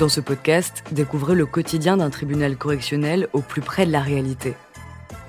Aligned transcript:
Dans 0.00 0.08
ce 0.08 0.22
podcast, 0.22 0.82
découvrez 0.92 1.34
le 1.34 1.44
quotidien 1.44 1.98
d'un 1.98 2.08
tribunal 2.08 2.56
correctionnel 2.56 3.28
au 3.34 3.42
plus 3.42 3.60
près 3.60 3.84
de 3.84 3.92
la 3.92 4.00
réalité. 4.00 4.54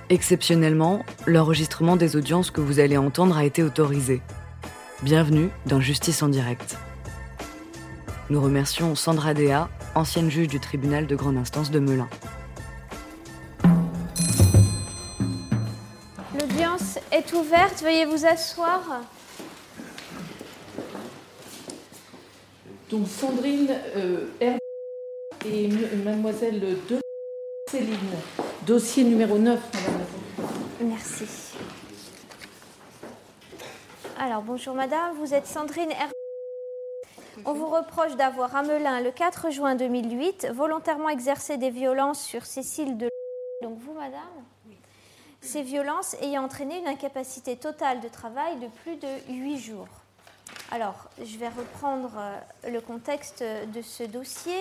Exceptionnellement, 0.08 1.04
l'enregistrement 1.28 1.98
des 1.98 2.16
audiences 2.16 2.52
que 2.52 2.62
vous 2.62 2.80
allez 2.80 2.96
entendre 2.96 3.36
a 3.36 3.44
été 3.44 3.64
autorisé. 3.64 4.22
Bienvenue 5.04 5.50
dans 5.66 5.82
Justice 5.82 6.24
en 6.24 6.30
direct. 6.30 6.78
Nous 8.30 8.40
remercions 8.40 8.96
Sandra 8.96 9.34
Dea, 9.34 9.68
ancienne 9.94 10.32
juge 10.32 10.48
du 10.48 10.62
tribunal 10.62 11.06
de 11.06 11.18
grande 11.18 11.36
instance 11.36 11.70
de 11.70 11.80
Melun. 11.80 12.08
L'audience 16.40 16.98
est 17.12 17.34
ouverte, 17.34 17.84
veuillez 17.84 18.06
vous 18.06 18.26
asseoir. 18.26 19.02
Donc 22.90 23.08
Sandrine 23.08 23.70
euh, 23.96 24.28
et 25.46 25.68
mademoiselle 26.04 26.60
De 26.60 27.00
Céline. 27.70 27.98
Dossier 28.66 29.04
numéro 29.04 29.38
9, 29.38 29.60
madame. 29.74 30.06
Merci. 30.82 31.26
Alors, 34.20 34.42
bonjour 34.44 34.76
madame, 34.76 35.16
vous 35.16 35.34
êtes 35.34 35.48
Sandrine 35.48 35.90
R. 35.90 36.12
On 37.46 37.54
vous 37.54 37.68
reproche 37.68 38.16
d'avoir 38.16 38.56
à 38.56 38.62
Melun, 38.62 39.02
le 39.02 39.12
4 39.12 39.52
juin 39.52 39.76
2008, 39.76 40.50
volontairement 40.54 41.10
exercé 41.10 41.58
des 41.58 41.72
violences 41.72 42.22
sur 42.22 42.46
Cécile 42.46 42.98
de 42.98 43.10
donc 43.64 43.78
vous 43.80 43.94
madame 43.94 44.22
Ces 45.40 45.62
violences 45.62 46.16
ayant 46.22 46.44
entraîné 46.44 46.80
une 46.80 46.88
incapacité 46.88 47.56
totale 47.56 48.00
de 48.00 48.08
travail 48.08 48.60
de 48.60 48.68
plus 48.68 48.96
de 48.96 49.08
8 49.30 49.58
jours. 49.60 49.88
Alors, 50.72 51.10
je 51.24 51.38
vais 51.38 51.50
reprendre 51.50 52.12
euh, 52.18 52.70
le 52.70 52.82
contexte 52.82 53.44
de 53.44 53.82
ce 53.82 54.04
dossier. 54.04 54.58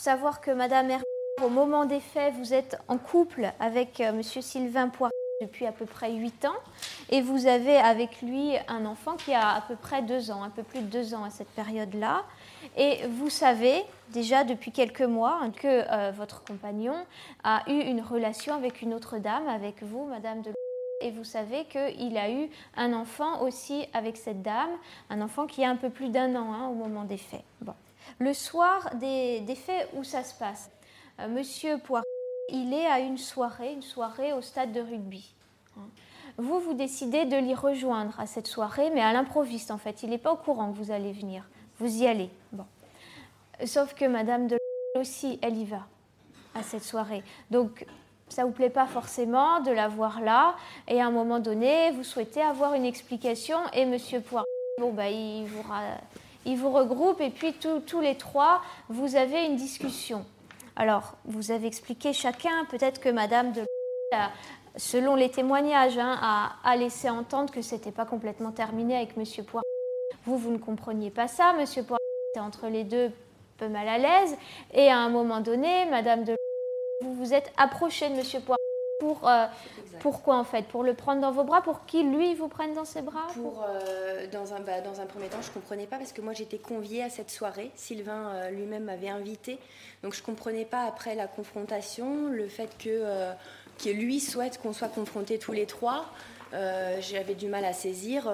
Savoir 0.00 0.40
que 0.40 0.50
madame 0.50 0.92
R. 0.92 1.02
Au 1.44 1.50
moment 1.50 1.84
des 1.84 2.00
faits, 2.00 2.32
vous 2.32 2.54
êtes 2.54 2.78
en 2.88 2.96
couple 2.96 3.52
avec 3.60 4.00
euh, 4.00 4.12
Monsieur 4.12 4.40
Sylvain 4.40 4.88
Poirier 4.88 5.12
depuis 5.42 5.66
à 5.66 5.72
peu 5.72 5.84
près 5.84 6.10
8 6.14 6.46
ans 6.46 6.56
et 7.10 7.20
vous 7.20 7.46
avez 7.46 7.76
avec 7.76 8.22
lui 8.22 8.54
un 8.66 8.86
enfant 8.86 9.16
qui 9.16 9.34
a 9.34 9.56
à 9.56 9.60
peu 9.60 9.76
près 9.76 10.00
2 10.00 10.30
ans, 10.30 10.42
un 10.42 10.48
peu 10.48 10.62
plus 10.62 10.80
de 10.80 10.86
2 10.86 11.12
ans 11.12 11.24
à 11.24 11.28
cette 11.28 11.50
période-là. 11.50 12.24
Et 12.78 13.06
vous 13.08 13.28
savez 13.28 13.84
déjà 14.08 14.42
depuis 14.42 14.72
quelques 14.72 15.02
mois 15.02 15.38
que 15.54 15.66
euh, 15.66 16.12
votre 16.12 16.44
compagnon 16.44 16.94
a 17.44 17.62
eu 17.68 17.78
une 17.78 18.00
relation 18.00 18.54
avec 18.54 18.80
une 18.80 18.94
autre 18.94 19.18
dame, 19.18 19.48
avec 19.48 19.82
vous, 19.82 20.06
Madame 20.06 20.40
de 20.40 20.52
et 21.02 21.10
vous 21.10 21.24
savez 21.24 21.66
qu'il 21.66 22.16
a 22.16 22.30
eu 22.30 22.48
un 22.74 22.94
enfant 22.94 23.42
aussi 23.42 23.86
avec 23.92 24.16
cette 24.16 24.40
dame, 24.40 24.70
un 25.10 25.20
enfant 25.20 25.46
qui 25.46 25.62
a 25.62 25.68
un 25.68 25.76
peu 25.76 25.90
plus 25.90 26.08
d'un 26.08 26.34
an 26.36 26.54
hein, 26.54 26.68
au 26.68 26.74
moment 26.74 27.04
des 27.04 27.18
faits. 27.18 27.44
Bon. 27.60 27.74
Le 28.18 28.32
soir 28.34 28.90
des, 28.96 29.40
des 29.40 29.54
faits, 29.54 29.88
où 29.94 30.04
ça 30.04 30.22
se 30.24 30.34
passe 30.34 30.70
Euh, 31.20 31.28
Monsieur 31.28 31.78
Poirier, 31.78 32.04
il 32.50 32.72
est 32.72 32.86
à 32.86 32.98
une 33.00 33.18
soirée, 33.18 33.72
une 33.72 33.82
soirée 33.82 34.32
au 34.32 34.40
stade 34.40 34.72
de 34.72 34.80
rugby. 34.80 35.34
Vous, 36.38 36.58
vous 36.60 36.74
décidez 36.74 37.24
de 37.26 37.36
l'y 37.36 37.54
rejoindre 37.54 38.18
à 38.18 38.26
cette 38.26 38.46
soirée, 38.46 38.90
mais 38.94 39.00
à 39.02 39.12
l'improviste 39.12 39.70
en 39.70 39.78
fait. 39.78 40.02
Il 40.02 40.10
n'est 40.10 40.18
pas 40.18 40.32
au 40.32 40.36
courant 40.36 40.72
que 40.72 40.76
vous 40.78 40.90
allez 40.90 41.12
venir. 41.12 41.44
Vous 41.78 42.02
y 42.02 42.06
allez. 42.06 42.30
Bon. 42.52 42.64
Sauf 43.64 43.94
que 43.94 44.04
Madame 44.06 44.46
de 44.46 44.56
aussi, 44.98 45.38
elle 45.42 45.56
y 45.58 45.64
va 45.64 45.86
à 46.54 46.62
cette 46.62 46.82
soirée. 46.84 47.22
Donc, 47.50 47.86
ça 48.28 48.44
vous 48.44 48.52
plaît 48.52 48.70
pas 48.70 48.86
forcément 48.86 49.60
de 49.60 49.70
la 49.70 49.88
voir 49.88 50.20
là, 50.20 50.54
et 50.88 51.00
à 51.00 51.06
un 51.06 51.10
moment 51.10 51.40
donné, 51.40 51.90
vous 51.92 52.04
souhaitez 52.04 52.42
avoir 52.42 52.74
une 52.74 52.84
explication, 52.84 53.58
et 53.72 53.84
Monsieur 53.86 54.20
Poirier, 54.20 54.46
bon, 54.80 54.92
bah, 54.92 55.08
il, 55.10 55.46
vous 55.46 55.62
ra- 55.62 55.98
il 56.46 56.56
vous 56.56 56.70
regroupe, 56.70 57.20
et 57.20 57.30
puis 57.30 57.54
tous- 57.54 58.00
les 58.00 58.16
trois, 58.16 58.62
vous 58.88 59.16
avez 59.16 59.46
une 59.46 59.56
discussion. 59.56 60.24
Alors, 60.76 61.14
vous 61.24 61.50
avez 61.50 61.66
expliqué 61.66 62.12
chacun, 62.12 62.64
peut-être 62.70 63.00
que 63.00 63.08
Madame 63.08 63.52
de 63.52 63.64
selon 64.76 65.14
les 65.14 65.30
témoignages, 65.30 65.98
hein, 65.98 66.56
a, 66.64 66.76
laissé 66.76 67.10
entendre 67.10 67.52
que 67.52 67.62
c'était 67.62 67.92
pas 67.92 68.04
complètement 68.06 68.52
terminé 68.52 68.96
avec 68.96 69.16
Monsieur 69.16 69.42
Poirier. 69.42 69.64
Vous, 70.24 70.38
vous 70.38 70.50
ne 70.50 70.58
compreniez 70.58 71.10
pas 71.10 71.28
ça, 71.28 71.52
Monsieur 71.52 71.82
Poirier 71.82 71.98
était 72.32 72.40
entre 72.40 72.68
les 72.68 72.84
deux 72.84 73.12
peu 73.58 73.68
mal 73.68 73.88
à 73.88 73.98
l'aise, 73.98 74.36
et 74.72 74.88
à 74.88 74.98
un 74.98 75.08
moment 75.10 75.40
donné, 75.40 75.86
Madame 75.86 76.24
de 76.24 76.36
vous 77.02 77.14
vous 77.14 77.32
êtes 77.32 77.52
approché 77.56 78.08
de 78.08 78.14
Monsieur 78.14 78.40
Poirier 78.40 78.56
pour 79.00 79.28
euh, 79.28 79.46
pourquoi 79.98 80.36
en 80.36 80.44
fait? 80.44 80.66
Pour 80.66 80.84
le 80.84 80.94
prendre 80.94 81.20
dans 81.20 81.32
vos 81.32 81.42
bras, 81.42 81.62
pour 81.62 81.86
qu'il 81.86 82.12
lui 82.12 82.34
vous 82.34 82.46
prenne 82.46 82.74
dans 82.74 82.84
ses 82.84 83.02
bras 83.02 83.26
Pour, 83.34 83.64
euh, 83.66 84.26
dans, 84.30 84.54
un, 84.54 84.60
bah, 84.60 84.80
dans 84.80 85.00
un 85.00 85.06
premier 85.06 85.26
temps, 85.26 85.42
je 85.42 85.48
ne 85.48 85.54
comprenais 85.54 85.86
pas 85.86 85.96
parce 85.96 86.12
que 86.12 86.20
moi 86.20 86.32
j'étais 86.34 86.58
conviée 86.58 87.02
à 87.02 87.10
cette 87.10 87.30
soirée. 87.30 87.72
Sylvain 87.74 88.28
euh, 88.28 88.50
lui-même 88.50 88.84
m'avait 88.84 89.08
invité. 89.08 89.58
Donc 90.04 90.14
je 90.14 90.20
ne 90.20 90.26
comprenais 90.26 90.64
pas 90.64 90.84
après 90.84 91.14
la 91.14 91.26
confrontation, 91.26 92.28
le 92.28 92.48
fait 92.48 92.70
que, 92.78 93.32
que 93.82 93.90
lui 93.90 94.20
souhaite 94.20 94.60
qu'on 94.60 94.72
soit 94.72 94.88
confrontés 94.88 95.38
tous 95.38 95.52
les 95.52 95.66
trois. 95.66 96.06
J'avais 97.00 97.34
du 97.34 97.48
mal 97.48 97.64
à 97.64 97.72
saisir. 97.72 98.30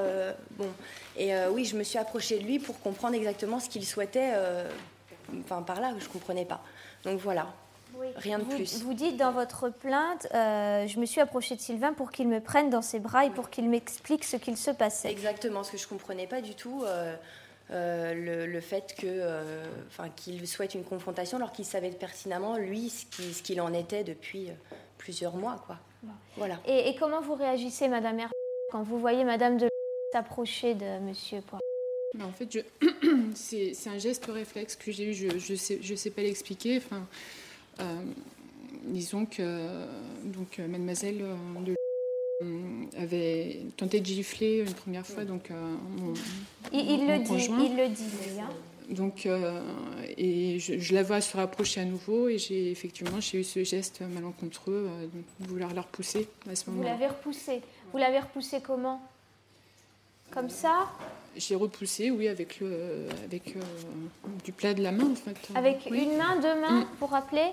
bon. 0.53 0.69
Et 1.17 1.33
oui, 1.51 1.65
je 1.65 1.77
me 1.77 1.83
suis 1.83 1.99
approchée 1.99 2.39
de 2.39 2.45
lui 2.45 2.59
pour 2.61 2.81
comprendre 2.81 3.15
exactement 3.17 3.59
ce 3.59 3.69
qu'il 3.69 3.85
souhaitait. 3.85 4.33
Enfin, 5.41 5.63
par 5.63 5.81
là, 5.81 5.93
je 5.99 6.05
ne 6.05 6.11
comprenais 6.11 6.45
pas. 6.45 6.61
Donc 7.05 7.19
voilà. 7.19 7.49
Oui. 7.99 8.09
Rien 8.17 8.39
de 8.39 8.45
vous, 8.45 8.51
plus. 8.57 8.83
Vous 8.83 8.95
dites 8.95 9.17
dans 9.17 9.33
votre 9.33 9.69
plainte, 9.71 10.27
euh, 10.35 10.87
je 10.87 10.99
me 11.01 11.07
suis 11.07 11.21
approchée 11.21 11.57
de 11.57 11.61
Sylvain 11.61 11.93
pour 11.93 12.11
qu'il 12.11 12.29
me 12.29 12.41
prenne 12.41 12.71
dans 12.71 12.83
ses 12.83 12.99
bras 12.99 13.25
et 13.25 13.31
pour 13.31 13.51
qu'il 13.51 13.69
m'explique 13.69 14.25
ce 14.25 14.37
qu'il 14.37 14.57
se 14.57 14.71
passait. 14.71 15.11
Exactement, 15.11 15.63
ce 15.65 15.73
que 15.73 15.79
je 15.79 15.87
comprenais 15.89 16.27
pas 16.27 16.41
du 16.41 16.55
tout, 16.55 16.83
euh, 16.85 17.15
euh, 17.71 18.15
le, 18.15 18.47
le 18.47 18.61
fait 18.61 18.95
que, 18.99 19.07
euh, 19.07 19.65
enfin, 19.89 20.09
qu'il 20.15 20.47
souhaite 20.47 20.75
une 20.75 20.85
confrontation 20.85 21.37
alors 21.39 21.53
qu'il 21.53 21.65
savait 21.65 21.91
pertinemment 21.91 22.57
lui 22.57 22.91
ce 22.91 23.07
qui- 23.07 23.33
ce 23.35 23.43
qu'il 23.43 23.61
en 23.61 23.73
était 23.73 24.05
depuis 24.05 24.51
euh, 24.51 24.55
plusieurs 24.99 25.37
mois, 25.37 25.63
quoi. 25.67 25.77
Voilà. 26.37 26.61
Et, 26.67 26.89
et 26.91 26.95
comment 26.97 27.21
vous 27.21 27.35
réagissez, 27.35 27.89
Madame 27.89 28.19
Hervé, 28.21 28.33
quand 28.71 28.83
vous 28.83 28.99
voyez 28.99 29.25
Madame 29.25 29.57
de 29.57 29.69
s'approcher 30.13 30.75
de 30.75 31.01
Monsieur 31.01 31.41
Poirier 31.41 31.65
Mais 32.15 32.23
en 32.25 32.31
fait, 32.33 32.47
je... 32.53 32.61
c'est 33.35 33.75
c'est 33.75 33.91
un 33.91 33.99
geste 33.99 34.27
réflexe 34.27 34.77
que 34.77 34.93
j'ai 34.93 35.05
eu. 35.11 35.15
Je 35.15 35.27
ne 35.27 35.39
je 35.39 35.55
sais, 35.57 35.79
je 35.83 35.95
sais 35.97 36.11
pas 36.11 36.23
l'expliquer. 36.23 36.77
Enfin, 36.79 36.97
euh, 36.97 37.01
disons 38.85 39.27
que 39.27 39.69
donc, 40.25 40.59
euh, 40.59 40.67
mademoiselle 40.69 41.21
euh, 41.23 41.35
de 41.65 41.75
euh, 42.43 42.85
avait 42.99 43.61
tenté 43.77 44.01
de 44.01 44.07
gifler 44.07 44.59
une 44.67 44.75
première 44.75 45.07
fois 45.07 45.25
donc, 45.25 45.51
euh, 45.51 45.75
mon, 45.99 46.15
Il, 46.73 46.81
il 46.91 46.99
mon 47.05 47.13
le 47.13 47.19
dit, 47.19 47.49
il 47.65 47.77
le 47.77 47.89
dit, 47.89 48.05
lui, 48.05 48.41
hein. 48.41 48.49
Donc, 48.89 49.27
euh, 49.27 49.61
et 50.17 50.61
je, 50.61 50.79
je 50.79 50.95
la 50.95 51.03
vois 51.03 51.21
se 51.21 51.37
rapprocher 51.37 51.81
à 51.81 51.85
nouveau 51.85 52.29
et 52.29 52.39
j'ai 52.39 52.71
effectivement 52.71 53.21
j'ai 53.21 53.41
eu 53.41 53.45
ce 53.45 53.65
geste 53.65 54.01
malencontreux 54.03 54.89
euh, 54.89 55.07
de 55.41 55.47
vouloir 55.49 55.75
la 55.75 55.81
repousser 55.81 56.29
à 56.49 56.55
ce 56.55 56.67
Vous 56.67 56.73
moment-là. 56.73 56.91
l'avez 56.93 57.09
repoussé. 57.09 57.63
Vous 57.93 57.99
l'avez 57.99 58.21
repoussé 58.21 58.61
comment? 58.61 59.01
Comme 60.31 60.51
ça? 60.51 60.87
J'ai 61.37 61.55
repoussé, 61.57 62.11
oui, 62.13 62.29
avec, 62.29 62.61
le, 62.61 63.07
avec 63.25 63.57
euh, 63.57 63.61
du 64.45 64.53
plat 64.53 64.73
de 64.73 64.83
la 64.83 64.93
main 64.93 65.11
en 65.11 65.15
fait. 65.17 65.37
Avec 65.57 65.79
Oui. 65.91 66.05
une 66.05 66.17
main, 66.17 66.37
deux 66.41 66.61
mains, 66.61 66.81
Mm. 66.83 66.87
pour 67.01 67.11
rappeler 67.11 67.49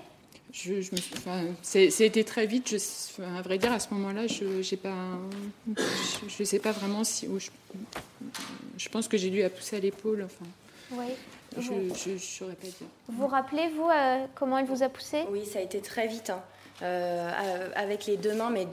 Je, 0.52 0.80
je 0.80 0.92
me 0.92 0.96
suis, 0.96 1.14
enfin, 1.16 1.42
c'est, 1.62 1.90
ça 1.90 2.04
a 2.04 2.06
été 2.06 2.22
très 2.24 2.46
vite. 2.46 2.68
Je, 2.70 2.76
enfin, 2.76 3.34
à 3.36 3.42
vrai 3.42 3.58
dire, 3.58 3.72
à 3.72 3.80
ce 3.80 3.92
moment-là, 3.94 4.26
je 4.28 4.62
j'ai 4.62 4.76
pas, 4.76 4.94
je, 5.76 6.28
je 6.28 6.44
sais 6.44 6.60
pas 6.60 6.70
vraiment 6.72 7.02
si. 7.04 7.28
je, 7.38 7.50
je 8.78 8.88
pense 8.88 9.08
que 9.08 9.16
j'ai 9.16 9.30
dû 9.30 9.40
la 9.40 9.50
pousser 9.50 9.76
à 9.76 9.80
l'épaule. 9.80 10.22
Enfin, 10.24 10.44
Oui. 10.92 11.06
je, 11.58 11.62
je 12.14 12.16
saurais 12.18 12.54
pas 12.54 12.66
dire. 12.68 12.86
vous 13.08 13.26
rappelez, 13.26 13.68
vous, 13.76 13.88
euh, 13.88 14.26
comment 14.36 14.58
elle 14.58 14.66
vous 14.66 14.82
a 14.84 14.88
poussé 14.88 15.24
Oui, 15.30 15.44
ça 15.44 15.58
a 15.58 15.62
été 15.62 15.80
très 15.80 16.06
vite, 16.06 16.30
hein. 16.30 16.42
Euh, 16.82 17.70
avec 17.76 18.06
les 18.06 18.16
deux 18.16 18.34
mains, 18.34 18.50
mais 18.50 18.66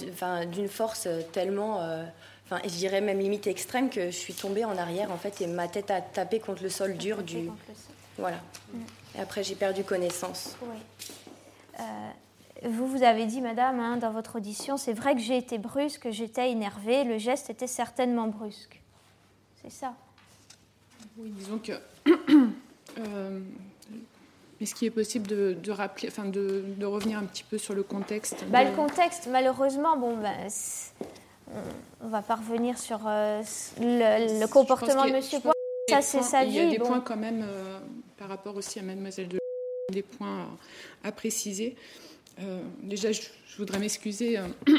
d'une 0.47 0.67
force 0.67 1.07
tellement, 1.33 1.81
euh, 1.81 2.03
enfin, 2.45 2.59
je 2.63 2.69
dirais 2.69 2.99
même 2.99 3.19
limite 3.19 3.45
extrême 3.45 3.91
que 3.91 4.05
je 4.07 4.15
suis 4.15 4.33
tombée 4.33 4.65
en 4.65 4.75
arrière 4.75 5.11
en 5.11 5.17
fait 5.17 5.39
et 5.41 5.45
ma 5.45 5.67
tête 5.67 5.91
a 5.91 6.01
tapé 6.01 6.39
contre 6.39 6.63
le 6.63 6.69
sol 6.69 6.97
dur 6.97 7.21
du, 7.21 7.49
voilà. 8.17 8.39
Et 9.15 9.19
après 9.21 9.43
j'ai 9.43 9.53
perdu 9.53 9.83
connaissance. 9.83 10.55
Oui. 10.63 10.77
Euh, 11.79 12.11
vous, 12.63 12.85
vous 12.87 13.03
avez 13.03 13.25
dit, 13.25 13.41
madame, 13.41 13.79
hein, 13.79 13.97
dans 13.97 14.11
votre 14.11 14.35
audition, 14.37 14.77
c'est 14.77 14.93
vrai 14.93 15.15
que 15.15 15.21
j'ai 15.21 15.37
été 15.37 15.57
brusque, 15.57 16.09
j'étais 16.11 16.51
énervée, 16.51 17.03
le 17.03 17.17
geste 17.17 17.49
était 17.49 17.67
certainement 17.67 18.27
brusque. 18.27 18.81
C'est 19.61 19.71
ça. 19.71 19.93
Oui, 21.17 21.31
disons 21.31 21.59
que. 21.59 21.73
euh, 22.99 23.39
est-ce 24.59 24.75
qu'il 24.75 24.87
est 24.87 24.91
possible 24.91 25.25
de, 25.25 25.53
de 25.53 25.71
rappeler, 25.71 26.09
enfin, 26.09 26.25
de, 26.25 26.63
de 26.77 26.85
revenir 26.85 27.17
un 27.17 27.23
petit 27.23 27.43
peu 27.43 27.57
sur 27.57 27.73
le 27.73 27.81
contexte 27.81 28.45
Bah, 28.49 28.63
de- 28.63 28.69
le 28.69 28.75
contexte, 28.75 29.27
malheureusement, 29.31 29.97
bon, 29.97 30.17
bah, 30.17 30.29
on, 32.03 32.07
va 32.09 32.21
pas 32.21 32.35
revenir 32.35 32.77
sur 32.77 32.99
euh, 33.07 33.41
le, 33.79 34.45
comportement 34.45 35.05
de 35.05 35.17
y 35.17 35.21
Ça, 35.89 36.01
c'est 36.01 36.21
sa 36.21 36.43
Il 36.43 36.53
y 36.53 36.59
a 36.59 36.65
vie. 36.65 36.71
des 36.71 36.77
bon. 36.77 36.85
points 36.85 37.01
quand 37.01 37.17
même 37.17 37.43
euh, 37.43 37.79
par 38.17 38.29
rapport 38.29 38.55
aussi 38.55 38.77
à 38.77 38.83
Mademoiselle 38.83 39.29
de 39.29 39.40
des 39.91 40.01
points 40.01 40.49
à, 41.03 41.09
à 41.09 41.11
préciser. 41.11 41.75
Euh, 42.39 42.61
déjà, 42.81 43.11
je, 43.11 43.21
je 43.21 43.57
voudrais 43.57 43.79
m'excuser 43.79 44.37
euh, 44.37 44.47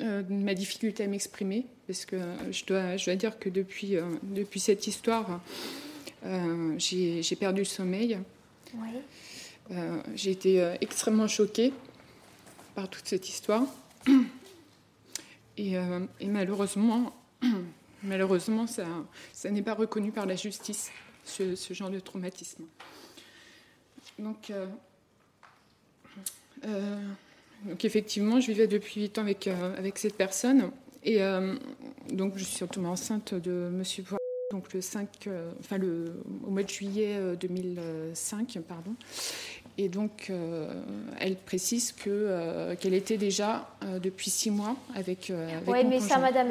euh, 0.00 0.22
de 0.22 0.32
ma 0.32 0.54
difficulté 0.54 1.04
à 1.04 1.06
m'exprimer, 1.06 1.66
parce 1.86 2.04
que 2.04 2.16
je 2.50 2.64
dois, 2.64 2.96
je 2.96 3.06
dois 3.06 3.16
dire 3.16 3.38
que 3.38 3.48
depuis, 3.48 3.96
depuis 4.22 4.60
cette 4.60 4.86
histoire, 4.86 5.40
j'ai 6.76 7.22
j'ai 7.22 7.36
perdu 7.36 7.62
le 7.62 7.66
sommeil. 7.66 8.18
Oui. 8.74 9.76
J'ai 10.14 10.32
été 10.32 10.74
extrêmement 10.80 11.28
choquée 11.28 11.72
par 12.74 12.88
toute 12.88 13.06
cette 13.06 13.28
histoire. 13.28 13.64
Et, 15.56 15.74
et 16.20 16.26
malheureusement, 16.26 17.14
malheureusement, 18.02 18.66
ça, 18.66 18.86
ça 19.32 19.50
n'est 19.50 19.62
pas 19.62 19.74
reconnu 19.74 20.12
par 20.12 20.26
la 20.26 20.36
justice, 20.36 20.90
ce, 21.24 21.54
ce 21.54 21.74
genre 21.74 21.90
de 21.90 22.00
traumatisme. 22.00 22.64
Donc, 24.20 24.52
donc 27.64 27.84
effectivement, 27.84 28.40
je 28.40 28.46
vivais 28.52 28.66
depuis 28.66 29.02
8 29.02 29.18
ans 29.18 29.22
avec, 29.22 29.48
avec 29.48 29.98
cette 29.98 30.16
personne. 30.16 30.70
Et 31.02 31.22
euh, 31.22 31.54
donc, 32.10 32.34
je 32.36 32.44
suis 32.44 32.64
enceinte 32.84 33.34
de 33.34 33.70
Monsieur 33.72 34.02
Poirier, 34.02 34.18
donc 34.50 34.72
le 34.72 34.80
5, 34.80 35.08
euh, 35.26 35.50
enfin 35.60 35.78
le, 35.78 36.22
au 36.46 36.50
mois 36.50 36.62
de 36.62 36.68
juillet 36.68 37.18
2005, 37.40 38.56
euh, 38.56 38.60
pardon. 38.60 38.94
Et 39.78 39.88
donc, 39.88 40.30
elle 41.20 41.36
précise 41.36 41.92
que 41.92 42.74
qu'elle 42.80 42.92
était 42.92 43.16
déjà 43.16 43.66
depuis 44.02 44.28
six 44.28 44.50
mois 44.50 44.76
avec. 44.94 45.30
avec 45.30 45.66
oui, 45.66 45.84
mais 45.88 46.00
ça, 46.00 46.18
Madame. 46.18 46.48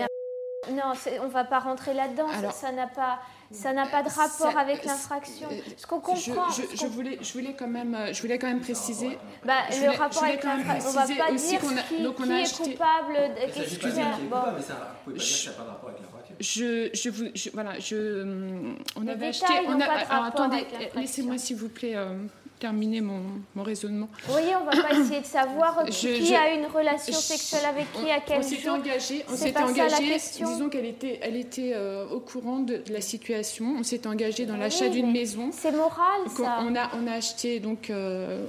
Non, 0.71 0.93
on 1.21 1.25
ne 1.27 1.31
va 1.31 1.43
pas 1.43 1.59
rentrer 1.59 1.93
là-dedans. 1.93 2.27
Ça 2.51 2.71
n'a 2.71 2.87
pas. 2.87 3.19
Ça 3.51 3.73
n'a 3.73 3.87
pas 3.87 4.03
de 4.03 4.09
rapport 4.09 4.57
avec 4.57 4.85
l'infraction. 4.85 5.47
Ce 5.75 5.87
qu'on 5.87 5.99
comprend. 5.99 6.49
Je, 6.51 6.61
je, 6.77 6.85
voulais, 6.85 7.17
je, 7.21 7.33
voulais 7.33 7.55
quand 7.57 7.67
même, 7.67 7.97
je 8.11 8.21
voulais 8.21 8.37
quand 8.37 8.47
même 8.47 8.61
préciser. 8.61 9.17
Bah, 9.43 9.53
le 9.71 9.97
rapport 9.97 10.23
avec 10.23 10.43
l'infraction. 10.43 10.89
On 10.89 10.93
ne 10.93 10.97
va 10.97 11.25
pas 11.25 11.31
dire 11.31 11.59
a, 11.59 11.81
qui, 11.83 12.03
donc 12.03 12.15
on 12.19 12.29
a 12.29 12.35
acheté... 12.35 12.63
est 12.63 12.73
coupable. 12.73 13.17
Excusez-moi. 13.57 14.17
Bon. 14.29 14.37
Mais 14.55 14.61
ça, 14.61 14.95
vous 15.05 15.13
pouvez 15.13 15.17
pas 15.17 15.23
dire 15.23 15.23
que 15.23 15.23
ça 15.23 15.49
n'a 15.49 15.55
pas 15.55 15.63
de 15.63 15.69
rapport 15.69 15.89
avec 15.89 16.01
l'infraction. 16.01 16.35
Je, 16.39 16.89
je, 16.93 17.09
vous, 17.09 17.25
voilà, 17.53 17.79
je, 17.79 18.75
on 18.95 19.07
avait 19.07 19.27
acheté. 19.27 19.53
On 19.67 19.79
a, 19.79 19.85
alors 19.85 20.25
attendez, 20.25 20.67
laissez-moi 20.95 21.37
s'il 21.37 21.57
vous 21.57 21.69
plaît. 21.69 21.95
Euh, 21.95 22.13
terminer 22.59 23.01
mon, 23.01 23.21
mon, 23.55 23.63
raisonnement. 23.63 24.09
Vous 24.25 24.33
voyez, 24.33 24.55
on 24.55 24.65
va 24.65 24.71
pas 24.71 24.93
essayer 24.93 25.21
de 25.21 25.25
savoir 25.25 25.85
qui 25.85 26.35
a 26.35 26.53
une 26.53 26.65
relation 26.65 27.13
sexuelle 27.13 27.65
avec 27.65 27.91
qui, 27.93 28.11
à 28.11 28.19
quel 28.19 28.39
on 28.39 28.43
s'était 28.43 28.69
engagé, 28.69 29.25
on 29.31 29.35
s'était 29.35 29.59
engagé. 29.59 30.17
Disons 30.37 30.69
qu'elle 30.69 30.85
était, 30.85 31.19
elle 31.21 31.35
était 31.35 31.71
euh, 31.73 32.07
au 32.09 32.19
courant 32.19 32.59
de, 32.59 32.83
la 32.89 33.01
situation. 33.01 33.75
On 33.79 33.83
s'est 33.83 34.05
engagé 34.07 34.45
dans 34.45 34.57
l'achat 34.57 34.89
d'une 34.89 35.11
maison. 35.11 35.49
C'est 35.51 35.71
moral, 35.71 36.21
ça. 36.35 36.59
On 36.63 36.75
a, 36.75 36.91
on 36.95 37.07
a 37.07 37.13
acheté 37.13 37.59
donc. 37.59 37.89
Euh, 37.89 38.45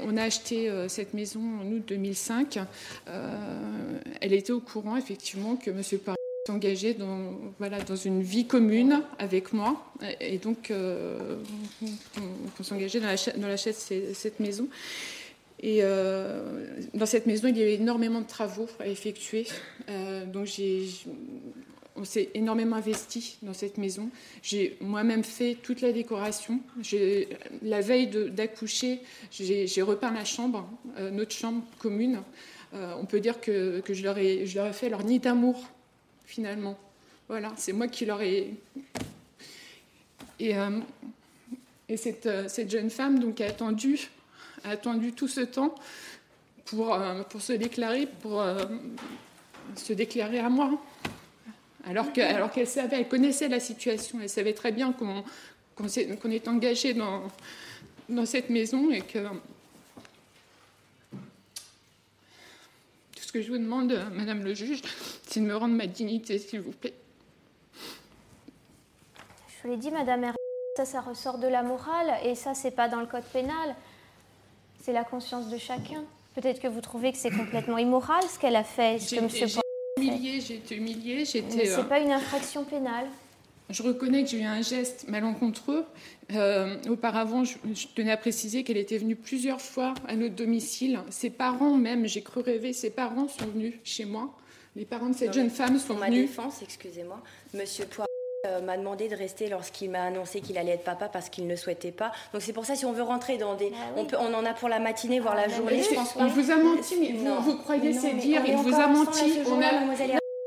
on 0.00 0.16
a 0.16 0.22
acheté 0.22 0.68
euh, 0.68 0.88
cette 0.88 1.14
maison 1.14 1.40
en 1.60 1.66
août 1.66 1.84
2005. 1.86 2.58
elle 4.20 4.32
était 4.32 4.52
au 4.52 4.60
courant, 4.60 4.96
effectivement, 4.96 5.54
que 5.56 5.70
M. 5.70 5.82
Paris 6.04 6.16
engagé 6.50 6.94
dans, 6.94 7.32
voilà, 7.58 7.80
dans 7.80 7.96
une 7.96 8.22
vie 8.22 8.46
commune 8.46 9.02
avec 9.18 9.52
moi. 9.52 9.84
Et 10.20 10.38
donc, 10.38 10.70
euh, 10.70 11.36
on, 12.58 12.64
s'engageait 12.64 13.00
dans 13.00 13.06
l'achat 13.06 13.32
dans 13.36 13.48
de 13.48 14.12
cette 14.12 14.40
maison. 14.40 14.68
Et 15.60 15.78
euh, 15.82 16.66
dans 16.94 17.06
cette 17.06 17.26
maison, 17.26 17.46
il 17.46 17.56
y 17.56 17.62
avait 17.62 17.74
énormément 17.74 18.20
de 18.20 18.26
travaux 18.26 18.66
à 18.80 18.88
effectuer. 18.88 19.46
Euh, 19.88 20.26
donc, 20.26 20.46
j'ai, 20.46 20.88
on 21.94 22.04
s'est 22.04 22.30
énormément 22.34 22.74
investi 22.74 23.38
dans 23.42 23.54
cette 23.54 23.78
maison. 23.78 24.08
J'ai 24.42 24.76
moi-même 24.80 25.22
fait 25.22 25.56
toute 25.62 25.80
la 25.80 25.92
décoration. 25.92 26.58
la 27.62 27.80
veille 27.80 28.08
d'accoucher, 28.08 29.00
j'ai, 29.30 29.82
repeint 29.82 30.10
la 30.10 30.24
chambre, 30.24 30.68
notre 31.12 31.32
chambre 31.32 31.62
commune. 31.78 32.20
on 32.72 33.04
peut 33.04 33.20
dire 33.20 33.40
que, 33.40 33.78
que 33.78 33.94
je, 33.94 34.02
leur 34.02 34.16
je 34.16 34.54
leur 34.56 34.66
ai 34.66 34.72
fait 34.72 34.88
leur 34.88 35.04
nid 35.04 35.20
d'amour 35.20 35.62
finalement. 36.32 36.78
Voilà, 37.28 37.52
c'est 37.58 37.74
moi 37.74 37.88
qui 37.88 38.06
leur 38.06 38.22
ai. 38.22 38.54
Et, 40.40 40.56
euh, 40.56 40.80
et 41.90 41.98
cette, 41.98 42.24
euh, 42.24 42.48
cette, 42.48 42.70
jeune 42.70 42.88
femme 42.88 43.18
donc, 43.18 43.42
a, 43.42 43.46
attendu, 43.46 44.08
attendu 44.64 45.12
tout 45.12 45.28
ce 45.28 45.42
temps 45.42 45.74
pour, 46.64 46.94
euh, 46.94 47.22
pour 47.24 47.42
se 47.42 47.52
déclarer, 47.52 48.06
pour 48.06 48.42
se 49.76 49.92
déclarer 49.92 50.38
à 50.38 50.48
moi. 50.48 50.82
Alors 51.84 52.12
qu'elle 52.12 52.34
alors 52.34 52.50
qu'elle 52.50 52.66
savait, 52.66 53.00
elle 53.00 53.08
connaissait 53.08 53.48
la 53.48 53.60
situation, 53.60 54.18
elle 54.22 54.30
savait 54.30 54.54
très 54.54 54.72
bien 54.72 54.92
qu'on 54.92 55.24
qu'on 55.74 56.30
est, 56.30 56.48
engagé 56.48 56.94
dans, 56.94 57.22
dans 58.08 58.26
cette 58.26 58.50
maison 58.50 58.90
et 58.90 59.00
que 59.00 59.18
Ce 63.32 63.38
que 63.38 63.44
je 63.44 63.50
vous 63.50 63.56
demande, 63.56 63.98
Madame 64.12 64.44
le 64.44 64.52
juge, 64.52 64.82
c'est 65.26 65.40
de 65.40 65.46
me 65.46 65.56
rendre 65.56 65.74
ma 65.74 65.86
dignité, 65.86 66.38
s'il 66.38 66.60
vous 66.60 66.72
plaît. 66.72 66.92
Je 69.48 69.62
vous 69.62 69.70
l'ai 69.70 69.78
dit, 69.78 69.90
Madame 69.90 70.24
R. 70.26 70.34
Ça, 70.76 70.84
ça 70.84 71.00
ressort 71.00 71.38
de 71.38 71.46
la 71.46 71.62
morale, 71.62 72.12
et 72.26 72.34
ça, 72.34 72.52
c'est 72.52 72.72
pas 72.72 72.90
dans 72.90 73.00
le 73.00 73.06
code 73.06 73.24
pénal. 73.32 73.74
C'est 74.82 74.92
la 74.92 75.04
conscience 75.04 75.48
de 75.48 75.56
chacun. 75.56 76.04
Peut-être 76.34 76.60
que 76.60 76.68
vous 76.68 76.82
trouvez 76.82 77.10
que 77.10 77.16
c'est 77.16 77.30
complètement 77.30 77.78
immoral 77.78 78.22
ce 78.30 78.38
qu'elle 78.38 78.54
a 78.54 78.64
fait, 78.64 78.98
ce 78.98 79.14
que 79.14 79.22
Monsieur. 79.22 79.46
J'ai 79.46 79.60
humiliée, 79.96 80.40
j'ai 80.42 80.56
été 80.56 80.76
humiliée, 80.76 81.24
j'étais. 81.24 81.56
Mais 81.56 81.64
c'est 81.64 81.78
euh, 81.78 81.84
pas 81.84 82.00
une 82.00 82.12
infraction 82.12 82.64
pénale. 82.64 83.06
Je 83.72 83.82
reconnais 83.82 84.22
que 84.22 84.28
j'ai 84.28 84.40
eu 84.40 84.44
un 84.44 84.60
geste 84.60 85.08
malencontreux. 85.08 85.86
Euh, 86.34 86.76
auparavant, 86.90 87.42
je, 87.44 87.56
tenais 87.94 88.12
à 88.12 88.16
préciser 88.18 88.64
qu'elle 88.64 88.76
était 88.76 88.98
venue 88.98 89.16
plusieurs 89.16 89.62
fois 89.62 89.94
à 90.06 90.14
notre 90.14 90.34
domicile. 90.34 91.00
Ses 91.08 91.30
parents, 91.30 91.76
même, 91.76 92.06
j'ai 92.06 92.22
cru 92.22 92.42
rêver, 92.42 92.74
ses 92.74 92.90
parents 92.90 93.28
sont 93.28 93.46
venus 93.46 93.74
chez 93.82 94.04
moi. 94.04 94.30
Les 94.76 94.84
parents 94.84 95.08
de 95.08 95.14
cette 95.14 95.32
jeune 95.32 95.50
femme 95.50 95.78
sont 95.78 95.94
venus. 95.94 96.00
Ma 96.00 96.10
défense, 96.10 96.62
excusez-moi, 96.62 97.22
Monsieur 97.54 97.86
Poirier 97.86 98.08
euh, 98.46 98.60
m'a 98.60 98.76
demandé 98.76 99.08
de 99.08 99.16
rester 99.16 99.48
lorsqu'il 99.48 99.90
m'a 99.90 100.04
annoncé 100.04 100.40
qu'il 100.40 100.58
allait 100.58 100.72
être 100.72 100.84
papa 100.84 101.08
parce 101.08 101.30
qu'il 101.30 101.46
ne 101.46 101.56
souhaitait 101.56 101.92
pas. 101.92 102.12
Donc 102.32 102.42
c'est 102.42 102.52
pour 102.52 102.66
ça, 102.66 102.74
si 102.74 102.84
on 102.84 102.92
veut 102.92 103.02
rentrer 103.02 103.38
dans 103.38 103.54
des... 103.54 103.72
Ah 103.74 103.92
on, 103.96 104.04
peut, 104.04 104.16
on 104.18 104.34
en 104.34 104.44
a 104.44 104.52
pour 104.52 104.68
la 104.68 104.80
matinée, 104.80 105.18
voire 105.18 105.34
la 105.34 105.44
ah, 105.44 105.48
journée. 105.48 105.82
Je 105.82 105.94
pense 105.94 106.14
vous 106.16 106.50
a 106.50 106.56
menti, 106.56 106.96
mais 107.00 107.12
vous, 107.12 107.40
vous 107.42 107.56
croyez 107.56 107.92
c'est 107.94 108.14
dire, 108.14 108.42
il 108.46 108.56
vous 108.56 108.74
a 108.74 108.86
menti. 108.86 109.40
On 109.46 109.62
a... 109.62 109.84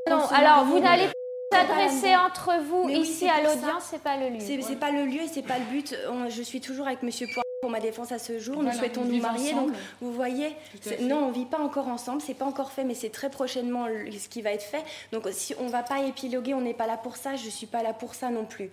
Non, 0.09 0.25
alors 0.27 0.65
vous 0.65 0.79
n'allez 0.79 1.07
s'adresser 1.51 2.15
entre 2.15 2.51
vous 2.61 2.89
ici 2.89 3.27
à 3.29 3.41
l'audience, 3.41 3.83
c'est 3.89 4.01
pas 4.01 4.17
le 4.17 4.29
lieu. 4.29 4.39
C'est 4.39 4.75
pas 4.75 4.91
le 4.91 5.05
lieu 5.05 5.21
et 5.21 5.27
c'est 5.27 5.41
pas 5.41 5.59
le 5.59 5.65
but. 5.65 5.95
Je 6.29 6.41
suis 6.41 6.61
toujours 6.61 6.87
avec 6.87 7.03
Monsieur 7.03 7.27
Poirier 7.27 7.43
pour 7.61 7.71
ma 7.71 7.79
défense 7.79 8.11
à 8.11 8.19
ce 8.19 8.39
jour. 8.39 8.63
Nous 8.63 8.71
souhaitons 8.71 9.05
nous 9.05 9.19
marier. 9.19 9.53
Donc, 9.53 9.71
vous 10.01 10.13
voyez, 10.13 10.55
non, 11.01 11.27
on 11.27 11.31
vit 11.31 11.45
pas 11.45 11.59
encore 11.59 11.87
ensemble. 11.87 12.21
C'est 12.21 12.33
pas 12.33 12.45
encore 12.45 12.71
fait, 12.71 12.83
mais 12.83 12.95
c'est 12.95 13.09
très 13.09 13.29
prochainement 13.29 13.87
ce 13.87 14.27
qui 14.29 14.41
va 14.41 14.51
être 14.51 14.63
fait. 14.63 14.83
Donc, 15.11 15.27
si 15.31 15.55
on 15.59 15.67
va 15.67 15.83
pas 15.83 16.01
épiloguer, 16.01 16.53
on 16.53 16.61
n'est 16.61 16.73
pas 16.73 16.87
là 16.87 16.97
pour 16.97 17.17
ça. 17.17 17.35
Je 17.35 17.49
suis 17.49 17.67
pas 17.67 17.83
là 17.83 17.93
pour 17.93 18.15
ça 18.15 18.29
non 18.29 18.45
plus. 18.45 18.69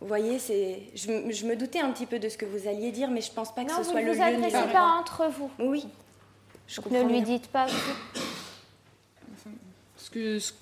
Vous 0.00 0.06
voyez, 0.06 0.38
c'est. 0.38 0.82
Je, 0.94 1.10
me 1.10 1.56
doutais 1.56 1.80
un 1.80 1.90
petit 1.90 2.06
peu 2.06 2.20
de 2.20 2.28
ce 2.28 2.38
que 2.38 2.44
vous 2.44 2.68
alliez 2.68 2.92
dire, 2.92 3.10
mais 3.10 3.20
je 3.20 3.32
pense 3.32 3.52
pas 3.52 3.64
que 3.64 3.72
ce 3.72 3.82
soit 3.82 4.00
le 4.00 4.12
lieu. 4.12 4.12
Ne 4.12 4.16
vous 4.16 4.22
adressez 4.22 4.72
pas 4.72 4.84
entre 5.00 5.28
vous. 5.28 5.50
Oui. 5.58 5.86
Je 6.68 6.80
ne 6.80 7.08
lui 7.08 7.22
dites 7.22 7.48
pas. 7.48 7.66
Ce 9.96 10.10
que 10.10 10.38
je 10.38 10.52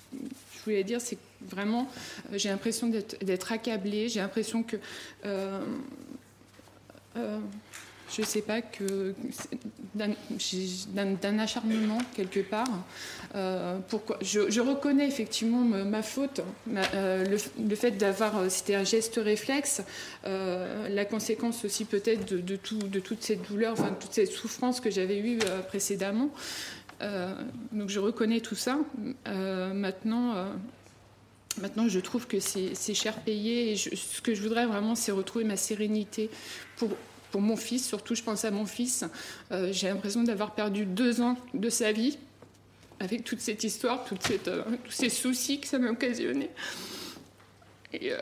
voulais 0.63 0.83
dire, 0.83 0.99
c'est 0.99 1.15
que 1.15 1.21
vraiment, 1.41 1.89
euh, 2.31 2.37
j'ai 2.37 2.49
l'impression 2.49 2.87
d'être 2.87 3.51
accablée. 3.51 4.09
J'ai 4.09 4.19
l'impression 4.19 4.63
que. 4.63 4.77
Euh, 5.25 5.61
euh, 7.17 7.39
je 8.15 8.21
ne 8.21 8.25
sais 8.25 8.41
pas, 8.41 8.61
que 8.61 9.13
d'un 9.95 11.39
acharnement 11.39 11.97
quelque 12.15 12.39
part. 12.39 12.69
pourquoi 13.89 14.17
je, 14.21 14.61
reconnais 14.61 15.05
effectivement 15.05 15.59
ma, 15.59 16.01
faute, 16.01 16.39
le, 16.67 17.75
fait 17.75 17.91
d'avoir, 17.91 18.49
c'était 18.49 18.75
un 18.75 18.85
geste 18.85 19.19
réflexe, 19.21 19.81
la 20.23 21.03
conséquence 21.03 21.65
aussi 21.65 21.83
peut-être 21.83 22.33
de, 22.33 22.55
tout, 22.55 22.77
de 22.77 23.01
toute 23.01 23.23
cette 23.23 23.45
douleur, 23.49 23.73
enfin 23.73 23.89
de 23.89 23.95
toute 23.95 24.13
cette 24.13 24.31
souffrance 24.31 24.79
que 24.79 24.89
j'avais 24.89 25.19
eue 25.19 25.39
précédemment. 25.67 26.29
donc 27.01 27.89
je 27.89 27.99
reconnais 27.99 28.39
tout 28.39 28.55
ça. 28.55 28.79
maintenant, 29.25 30.47
Maintenant, 31.61 31.87
je 31.87 31.99
trouve 31.99 32.27
que 32.27 32.39
c'est 32.39 32.93
cher 32.93 33.19
payé 33.21 33.71
et 33.71 33.77
ce 33.77 34.21
que 34.21 34.33
je 34.35 34.41
voudrais 34.41 34.65
vraiment, 34.65 34.95
c'est 34.95 35.11
retrouver 35.11 35.45
ma 35.45 35.57
sérénité 35.57 36.29
pour, 36.77 36.89
pour 37.31 37.41
mon 37.41 37.55
fils. 37.57 37.87
Surtout, 37.87 38.15
je 38.15 38.23
pense 38.23 38.45
à 38.45 38.51
mon 38.51 38.65
fils. 38.65 39.05
Euh, 39.51 39.69
j'ai 39.71 39.87
l'impression 39.87 40.23
d'avoir 40.23 40.51
perdu 40.53 40.85
deux 40.85 41.21
ans 41.21 41.37
de 41.53 41.69
sa 41.69 41.91
vie 41.91 42.17
avec 42.99 43.23
toute 43.23 43.39
cette 43.39 43.63
histoire, 43.63 44.05
toute 44.05 44.23
cette, 44.23 44.47
euh, 44.47 44.63
tous 44.83 44.91
ces 44.91 45.09
soucis 45.09 45.59
que 45.59 45.67
ça 45.67 45.77
m'a 45.79 45.89
occasionné. 45.89 46.49
Et, 47.93 48.11
euh, 48.11 48.21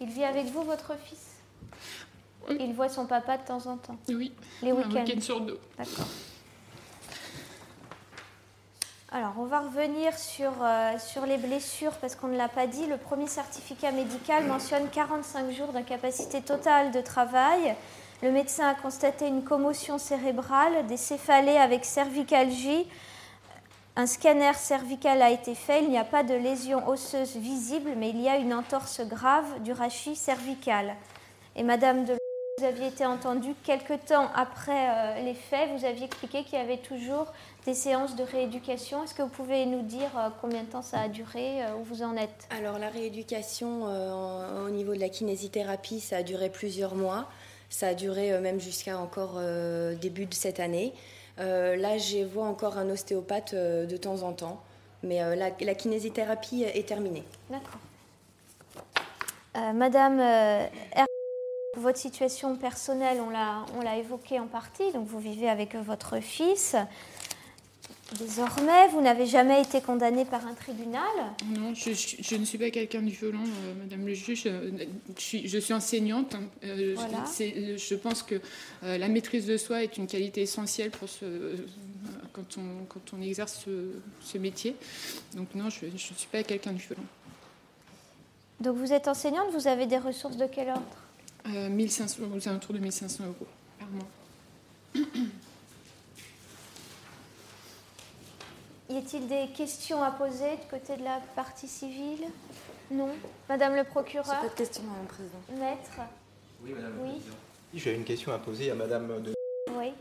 Il 0.00 0.08
vit 0.08 0.24
avec 0.24 0.46
vous, 0.46 0.62
votre 0.62 0.96
fils? 1.06 1.18
Il 2.58 2.72
voit 2.72 2.88
son 2.88 3.06
papa 3.06 3.38
de 3.38 3.46
temps 3.46 3.66
en 3.66 3.76
temps? 3.76 3.98
Oui. 4.08 4.32
Les 4.62 4.72
week-ends? 4.72 5.04
week 5.04 5.22
sur 5.22 5.40
deux. 5.40 5.58
D'accord. 5.78 6.08
Alors, 9.14 9.34
on 9.38 9.44
va 9.44 9.60
revenir 9.60 10.16
sur, 10.16 10.52
euh, 10.62 10.98
sur 10.98 11.26
les 11.26 11.36
blessures 11.36 11.92
parce 12.00 12.14
qu'on 12.14 12.28
ne 12.28 12.36
l'a 12.38 12.48
pas 12.48 12.66
dit. 12.66 12.86
Le 12.86 12.96
premier 12.96 13.26
certificat 13.26 13.92
médical 13.92 14.46
mentionne 14.46 14.88
45 14.88 15.50
jours 15.50 15.68
d'incapacité 15.68 16.40
totale 16.40 16.92
de 16.92 17.00
travail. 17.02 17.74
Le 18.22 18.30
médecin 18.30 18.68
a 18.68 18.74
constaté 18.74 19.26
une 19.26 19.44
commotion 19.44 19.98
cérébrale, 19.98 20.86
des 20.86 20.96
céphalées 20.96 21.58
avec 21.58 21.84
cervicalgie. 21.84 22.88
Un 23.96 24.06
scanner 24.06 24.54
cervical 24.54 25.20
a 25.20 25.30
été 25.30 25.54
fait. 25.54 25.82
Il 25.82 25.90
n'y 25.90 25.98
a 25.98 26.04
pas 26.04 26.22
de 26.22 26.32
lésion 26.32 26.88
osseuse 26.88 27.36
visible, 27.36 27.90
mais 27.98 28.08
il 28.08 28.20
y 28.22 28.30
a 28.30 28.38
une 28.38 28.54
entorse 28.54 29.02
grave 29.02 29.60
du 29.62 29.74
rachis 29.74 30.16
cervical. 30.16 30.96
Et 31.54 31.62
Madame 31.62 32.06
de 32.06 32.16
vous 32.58 32.68
aviez 32.68 32.86
été 32.86 33.04
entendu 33.04 33.54
quelque 33.64 33.94
temps 33.94 34.28
après 34.36 34.88
euh, 34.88 35.24
les 35.24 35.34
faits. 35.34 35.70
Vous 35.76 35.84
aviez 35.84 36.04
expliqué 36.04 36.44
qu'il 36.44 36.58
y 36.58 36.62
avait 36.62 36.76
toujours 36.76 37.32
des 37.66 37.74
séances 37.74 38.14
de 38.14 38.22
rééducation. 38.22 39.02
Est-ce 39.02 39.14
que 39.14 39.22
vous 39.22 39.28
pouvez 39.30 39.66
nous 39.66 39.82
dire 39.82 40.10
euh, 40.16 40.28
combien 40.40 40.62
de 40.62 40.68
temps 40.68 40.82
ça 40.82 41.00
a 41.00 41.08
duré, 41.08 41.60
où 41.80 41.82
vous 41.82 42.02
en 42.02 42.16
êtes? 42.16 42.46
Alors 42.56 42.78
la 42.78 42.88
rééducation 42.88 43.84
au 44.64 44.70
niveau 44.70 44.94
de 44.94 45.00
la 45.00 45.08
kinésithérapie, 45.08 45.98
ça 45.98 46.18
a 46.18 46.22
duré 46.22 46.50
plusieurs 46.50 46.94
mois. 46.94 47.26
Ça 47.68 47.88
a 47.88 47.94
duré 47.94 48.38
même 48.38 48.60
jusqu'à 48.60 48.98
encore 48.98 49.40
début 50.00 50.26
de 50.26 50.34
cette 50.34 50.60
année. 50.60 50.92
là, 51.38 51.98
je 51.98 52.24
vois 52.24 52.46
encore 52.46 52.76
un 52.76 52.88
ostéopathe 52.90 53.54
de 53.54 53.96
temps 53.96 54.22
en 54.22 54.32
temps. 54.32 54.60
Mais 55.02 55.18
la, 55.34 55.50
la 55.58 55.74
kinésithérapie 55.74 56.64
est 56.64 56.86
terminée. 56.86 57.24
D'accord. 57.50 57.80
Madame 59.74 60.20
votre 61.76 61.98
situation 61.98 62.56
personnelle, 62.56 63.18
on 63.20 63.30
l'a 63.80 63.96
évoquée 63.96 64.38
en 64.38 64.46
partie, 64.46 64.92
donc 64.92 65.06
vous 65.06 65.20
vivez 65.20 65.48
avec 65.48 65.74
votre 65.74 66.20
fils. 66.20 66.76
Désormais, 68.18 68.88
vous 68.88 69.00
n'avez 69.00 69.24
jamais 69.24 69.62
été 69.62 69.80
condamné 69.80 70.26
par 70.26 70.46
un 70.46 70.52
tribunal 70.52 71.02
Non, 71.48 71.72
je, 71.72 72.36
ne 72.36 72.44
suis 72.44 72.58
pas 72.58 72.68
quelqu'un 72.68 73.00
du 73.00 73.12
violent, 73.12 73.42
euh, 73.42 73.74
Madame 73.78 74.06
le 74.06 74.12
juge. 74.12 74.42
Euh, 74.44 74.70
je 75.16 75.58
suis, 75.58 75.72
enseignante. 75.72 76.34
Hein. 76.34 76.42
Euh, 76.64 76.94
je 77.78 77.94
pense 77.94 78.22
que 78.22 78.38
la 78.82 79.08
maîtrise 79.08 79.46
de 79.46 79.56
soi 79.56 79.82
est 79.82 79.96
une 79.96 80.06
qualité 80.06 80.42
essentielle 80.42 80.90
pour 80.90 81.08
ce, 81.08 81.24
quand, 82.34 82.58
on, 82.58 82.84
quand 82.86 83.16
on 83.16 83.22
exerce 83.22 83.66
ce, 84.20 84.38
métier. 84.38 84.76
Donc 85.34 85.54
non, 85.54 85.70
je 85.70 85.86
ne 85.86 85.96
suis 85.96 86.28
pas 86.30 86.42
quelqu'un 86.42 86.72
du 86.72 86.82
violent. 86.82 87.04
Donc 88.60 88.76
vous 88.76 88.92
êtes 88.92 89.08
enseignante, 89.08 89.50
vous 89.52 89.68
avez 89.68 89.86
des 89.86 89.98
ressources 89.98 90.36
de 90.36 90.46
quel 90.46 90.68
ordre? 90.68 91.01
Euh, 91.48 91.68
1500, 91.68 92.22
aux 92.34 92.48
alentours 92.48 92.74
de 92.74 92.78
1500 92.78 93.24
euros 93.24 93.46
par 93.78 93.88
mois. 93.88 94.06
Y 98.90 98.96
a-t-il 98.96 99.26
des 99.26 99.48
questions 99.56 100.02
à 100.02 100.10
poser 100.10 100.56
de 100.56 100.70
côté 100.70 100.96
de 100.96 101.04
la 101.04 101.20
partie 101.34 101.66
civile? 101.66 102.26
Non? 102.90 103.08
Madame 103.48 103.74
le 103.74 103.84
procureur? 103.84 104.26
Pas 104.26 104.48
de 104.48 104.54
questions, 104.54 104.82
Madame 104.82 105.02
la 105.02 105.08
Présidente. 105.08 105.42
Maître? 105.58 106.08
Oui, 106.62 106.72
Madame 106.74 106.92
oui. 107.00 107.22
J'ai 107.74 107.94
une 107.94 108.04
question 108.04 108.32
à 108.32 108.38
poser 108.38 108.70
à 108.70 108.74
Madame 108.74 109.22
de... 109.22 109.32
Oui. 109.70 109.92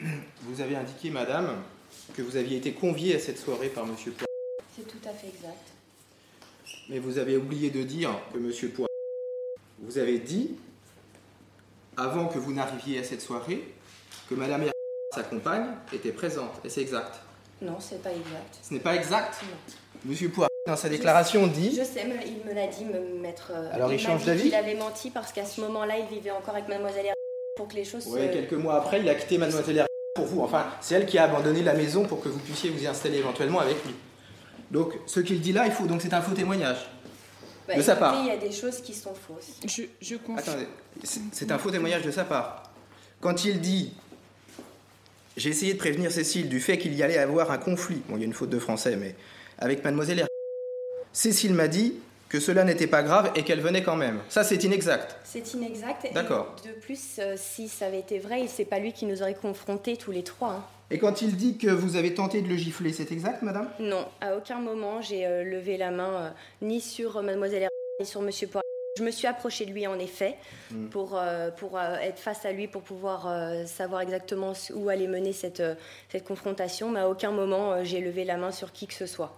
Vous 0.42 0.60
avez 0.60 0.74
indiqué, 0.74 1.10
Madame, 1.10 1.62
que 2.14 2.22
vous 2.22 2.36
aviez 2.36 2.56
été 2.58 2.72
conviée 2.72 3.14
à 3.14 3.18
cette 3.20 3.38
soirée 3.38 3.68
par 3.68 3.86
Monsieur 3.86 4.10
Poirier. 4.10 4.26
C'est 4.76 4.88
tout 4.88 5.08
à 5.08 5.12
fait 5.12 5.28
exact. 5.28 5.70
Mais 6.88 6.98
vous 6.98 7.18
avez 7.18 7.36
oublié 7.36 7.70
de 7.70 7.82
dire 7.82 8.10
que 8.32 8.38
Monsieur 8.38 8.68
Poirier 8.70 8.93
vous 9.84 9.98
avez 9.98 10.18
dit, 10.18 10.56
avant 11.96 12.26
que 12.26 12.38
vous 12.38 12.52
n'arriviez 12.52 12.98
à 12.98 13.04
cette 13.04 13.20
soirée, 13.20 13.74
que 14.28 14.34
Madame 14.34 14.64
sa 15.14 15.22
compagne, 15.22 15.66
était 15.92 16.10
présente. 16.10 16.52
Et 16.64 16.68
c'est 16.68 16.80
exact 16.80 17.20
Non, 17.62 17.76
c'est 17.78 18.02
pas 18.02 18.10
exact. 18.10 18.58
Ce 18.62 18.74
n'est 18.74 18.80
pas 18.80 18.96
exact 18.96 19.40
Monsieur 20.04 20.28
Poirier, 20.28 20.48
dans 20.66 20.76
sa 20.76 20.88
déclaration, 20.88 21.46
dit. 21.46 21.76
Je 21.76 21.84
sais, 21.84 22.04
il 22.26 22.48
me 22.48 22.54
l'a 22.54 22.66
dit, 22.66 22.84
me 22.84 23.20
mettre. 23.20 23.52
Euh, 23.54 23.68
Alors 23.72 23.92
il, 23.92 23.98
change 23.98 24.24
d'avis 24.24 24.48
Il 24.48 24.54
avait 24.54 24.74
menti 24.74 25.10
parce 25.10 25.32
qu'à 25.32 25.44
ce 25.44 25.60
moment-là, 25.60 25.94
il 25.98 26.06
vivait 26.06 26.32
encore 26.32 26.54
avec 26.54 26.68
Mademoiselle 26.68 27.12
pour 27.54 27.68
que 27.68 27.74
les 27.74 27.84
choses. 27.84 28.06
Oui, 28.08 28.30
quelques 28.32 28.54
mois 28.54 28.76
après, 28.76 29.00
il 29.00 29.08
a 29.08 29.14
quitté 29.14 29.38
Mademoiselle 29.38 29.86
pour 30.14 30.26
vous. 30.26 30.42
Enfin, 30.42 30.66
c'est 30.80 30.96
elle 30.96 31.06
qui 31.06 31.16
a 31.16 31.24
abandonné 31.24 31.62
la 31.62 31.74
maison 31.74 32.04
pour 32.04 32.20
que 32.20 32.28
vous 32.28 32.40
puissiez 32.40 32.70
vous 32.70 32.82
y 32.82 32.86
installer 32.86 33.18
éventuellement 33.18 33.60
avec 33.60 33.76
lui. 33.84 33.94
Donc, 34.70 34.94
ce 35.06 35.20
qu'il 35.20 35.40
dit 35.40 35.52
là, 35.52 35.66
il 35.66 35.72
faut. 35.72 35.86
Donc, 35.86 36.02
c'est 36.02 36.12
un 36.12 36.20
faux 36.20 36.34
témoignage. 36.34 36.88
Bah, 37.66 37.76
de 37.76 37.82
sa 37.82 37.96
part. 37.96 38.14
Il 38.20 38.26
y 38.26 38.30
a 38.30 38.36
des 38.36 38.52
choses 38.52 38.80
qui 38.80 38.94
sont 38.94 39.14
fausses. 39.14 39.60
Je, 39.66 39.82
je 40.00 40.16
Attendez, 40.36 40.66
c'est 41.02 41.50
un 41.50 41.58
faux 41.58 41.70
témoignage 41.70 42.02
de 42.02 42.10
sa 42.10 42.24
part. 42.24 42.70
Quand 43.20 43.44
il 43.44 43.60
dit 43.60 43.92
J'ai 45.36 45.50
essayé 45.50 45.72
de 45.74 45.78
prévenir 45.78 46.12
Cécile 46.12 46.48
du 46.48 46.60
fait 46.60 46.78
qu'il 46.78 46.94
y 46.94 47.02
allait 47.02 47.18
avoir 47.18 47.50
un 47.50 47.58
conflit, 47.58 48.02
bon, 48.08 48.16
il 48.16 48.20
y 48.20 48.22
a 48.22 48.26
une 48.26 48.34
faute 48.34 48.50
de 48.50 48.58
français, 48.58 48.96
mais 48.96 49.14
avec 49.58 49.82
Mademoiselle 49.82 50.22
R. 50.22 50.26
Cécile 51.12 51.54
m'a 51.54 51.68
dit 51.68 51.94
que 52.28 52.40
cela 52.40 52.64
n'était 52.64 52.88
pas 52.88 53.02
grave 53.02 53.30
et 53.36 53.44
qu'elle 53.44 53.60
venait 53.60 53.82
quand 53.82 53.96
même. 53.96 54.20
Ça, 54.28 54.42
c'est 54.42 54.62
inexact. 54.64 55.16
C'est 55.24 55.54
inexact. 55.54 56.12
D'accord. 56.12 56.56
De 56.64 56.72
plus, 56.80 56.98
euh, 57.18 57.36
si 57.36 57.68
ça 57.68 57.86
avait 57.86 58.00
été 58.00 58.18
vrai, 58.18 58.46
c'est 58.48 58.64
pas 58.64 58.80
lui 58.80 58.92
qui 58.92 59.06
nous 59.06 59.22
aurait 59.22 59.34
confrontés 59.34 59.96
tous 59.96 60.10
les 60.10 60.24
trois. 60.24 60.50
Hein. 60.50 60.64
Et 60.90 60.98
quand 60.98 61.22
il 61.22 61.36
dit 61.36 61.56
que 61.56 61.68
vous 61.68 61.96
avez 61.96 62.14
tenté 62.14 62.42
de 62.42 62.48
le 62.48 62.56
gifler, 62.56 62.92
c'est 62.92 63.10
exact, 63.10 63.42
madame? 63.42 63.68
Non, 63.80 64.06
à 64.20 64.36
aucun 64.36 64.60
moment 64.60 65.00
j'ai 65.00 65.26
euh, 65.26 65.42
levé 65.42 65.76
la 65.76 65.90
main 65.90 66.12
euh, 66.12 66.30
ni 66.62 66.80
sur 66.80 67.22
mademoiselle 67.22 67.64
R. 67.64 67.68
ni 68.00 68.06
sur 68.06 68.22
monsieur 68.22 68.46
Poirier. 68.46 68.62
Je 68.96 69.02
me 69.02 69.10
suis 69.10 69.26
approchée 69.26 69.66
de 69.66 69.72
lui 69.72 69.86
en 69.88 69.98
effet 69.98 70.36
hmm. 70.70 70.86
pour, 70.86 71.20
pour 71.56 71.80
être 71.80 72.20
face 72.20 72.44
à 72.44 72.52
lui, 72.52 72.68
pour 72.68 72.82
pouvoir 72.82 73.28
savoir 73.66 74.02
exactement 74.02 74.52
où 74.72 74.88
allait 74.88 75.08
mener 75.08 75.32
cette, 75.32 75.64
cette 76.08 76.22
confrontation, 76.22 76.92
mais 76.92 77.00
à 77.00 77.08
aucun 77.08 77.32
moment 77.32 77.82
j'ai 77.82 78.00
levé 78.00 78.24
la 78.24 78.36
main 78.36 78.52
sur 78.52 78.70
qui 78.70 78.86
que 78.86 78.94
ce 78.94 79.06
soit. 79.06 79.36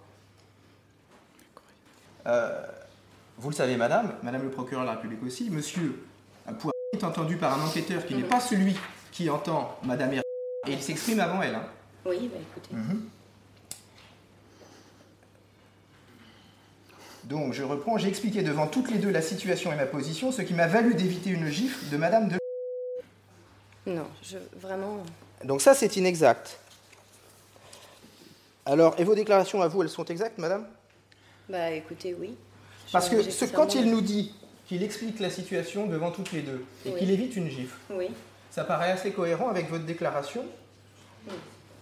Vous 3.39 3.49
le 3.49 3.55
savez, 3.55 3.77
madame, 3.77 4.13
madame 4.21 4.43
le 4.43 4.51
procureur 4.51 4.83
de 4.83 4.89
la 4.89 4.93
République 4.93 5.23
aussi, 5.23 5.49
monsieur 5.49 6.03
Poirier 6.59 6.73
est 6.93 7.03
entendu 7.03 7.37
par 7.37 7.59
un 7.59 7.65
enquêteur 7.65 8.05
qui 8.05 8.13
n'est 8.13 8.21
pas 8.21 8.39
celui 8.39 8.75
qui 9.11 9.27
entend 9.27 9.75
madame 9.81 10.21
et 10.67 10.73
il 10.73 10.81
s'exprime 10.81 11.19
avant 11.19 11.41
elle. 11.41 11.55
Hein. 11.55 11.65
Oui, 12.05 12.29
bah 12.31 12.39
écoutez. 12.41 12.75
Mhm. 12.75 13.09
Donc, 17.25 17.53
je 17.53 17.63
reprends, 17.63 17.97
j'ai 17.97 18.07
expliqué 18.07 18.41
devant 18.41 18.67
toutes 18.67 18.89
les 18.89 18.99
deux 18.99 19.09
la 19.09 19.21
situation 19.21 19.73
et 19.73 19.75
ma 19.75 19.85
position, 19.85 20.31
ce 20.31 20.41
qui 20.41 20.53
m'a 20.53 20.67
valu 20.67 20.95
d'éviter 20.95 21.29
une 21.29 21.49
gifle 21.49 21.89
de 21.89 21.97
madame 21.97 22.29
de... 22.29 22.37
Non, 23.85 24.07
je... 24.23 24.37
vraiment... 24.55 25.03
Donc 25.43 25.61
ça, 25.61 25.73
c'est 25.73 25.97
inexact. 25.97 26.57
Alors, 28.65 28.95
et 28.97 29.03
vos 29.03 29.15
déclarations 29.15 29.61
à 29.61 29.67
vous, 29.67 29.81
elles 29.81 29.89
sont 29.89 30.05
exactes, 30.05 30.37
madame? 30.37 30.65
Bah 31.49 31.71
écoutez, 31.71 32.15
oui. 32.17 32.35
Parce 32.91 33.09
que 33.09 33.21
ce, 33.21 33.45
quand 33.45 33.75
il 33.75 33.89
nous 33.91 34.01
dit 34.01 34.33
qu'il 34.65 34.83
explique 34.83 35.19
la 35.19 35.29
situation 35.29 35.87
devant 35.87 36.11
toutes 36.11 36.31
les 36.31 36.41
deux 36.41 36.65
et 36.85 36.93
qu'il 36.93 37.11
évite 37.11 37.35
une 37.35 37.49
gifle, 37.49 37.77
oui. 37.89 38.07
Ça 38.57 38.63
paraît 38.63 38.89
assez 38.89 39.11
cohérent 39.11 39.49
avec 39.49 39.69
votre 39.69 39.85
déclaration. 39.85 40.43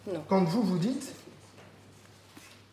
Non. 0.07 0.21
Quand 0.27 0.43
vous 0.43 0.61
vous 0.61 0.77
dites, 0.77 1.13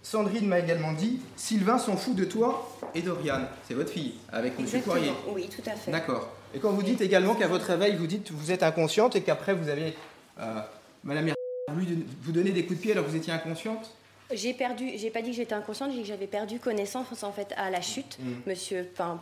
Sandrine 0.02 0.48
m'a 0.48 0.58
également 0.58 0.92
dit, 0.92 1.20
Sylvain 1.36 1.78
s'en 1.78 1.96
fout 1.96 2.16
de 2.16 2.24
toi 2.24 2.68
et 2.96 3.02
d'Oriane, 3.02 3.46
c'est 3.68 3.74
votre 3.74 3.90
fille, 3.90 4.14
avec 4.32 4.54
M. 4.58 4.82
Poirier. 4.82 5.12
Oui, 5.28 5.48
tout 5.48 5.62
à 5.70 5.76
fait. 5.76 5.92
D'accord. 5.92 6.32
Et 6.52 6.58
quand 6.58 6.72
vous 6.72 6.82
dites 6.82 7.00
également 7.00 7.36
qu'à 7.36 7.46
votre 7.46 7.66
réveil, 7.66 7.94
vous 7.94 8.08
dites 8.08 8.32
vous 8.32 8.50
êtes 8.50 8.64
inconsciente 8.64 9.14
et 9.14 9.22
qu'après 9.22 9.54
vous 9.54 9.68
avez, 9.68 9.94
euh, 10.40 10.60
Madame 11.04 11.30
voulu 11.68 12.04
vous 12.22 12.32
donner 12.32 12.50
des 12.50 12.66
coups 12.66 12.80
de 12.80 12.82
pied 12.82 12.92
alors 12.92 13.04
que 13.04 13.10
vous 13.10 13.16
étiez 13.16 13.32
inconsciente? 13.32 13.94
J'ai 14.32 14.52
perdu, 14.52 14.90
j'ai 14.96 15.10
pas 15.10 15.22
dit 15.22 15.30
que 15.30 15.36
j'étais 15.36 15.54
inconsciente, 15.54 15.92
j'ai 15.92 15.98
dit 15.98 16.02
que 16.02 16.08
j'avais 16.08 16.26
perdu 16.26 16.58
connaissance 16.58 17.22
en 17.22 17.30
fait 17.30 17.54
à 17.56 17.70
la 17.70 17.80
chute, 17.80 18.18
mm. 18.18 18.50
monsieur. 18.50 18.90
Enfin, 18.94 19.16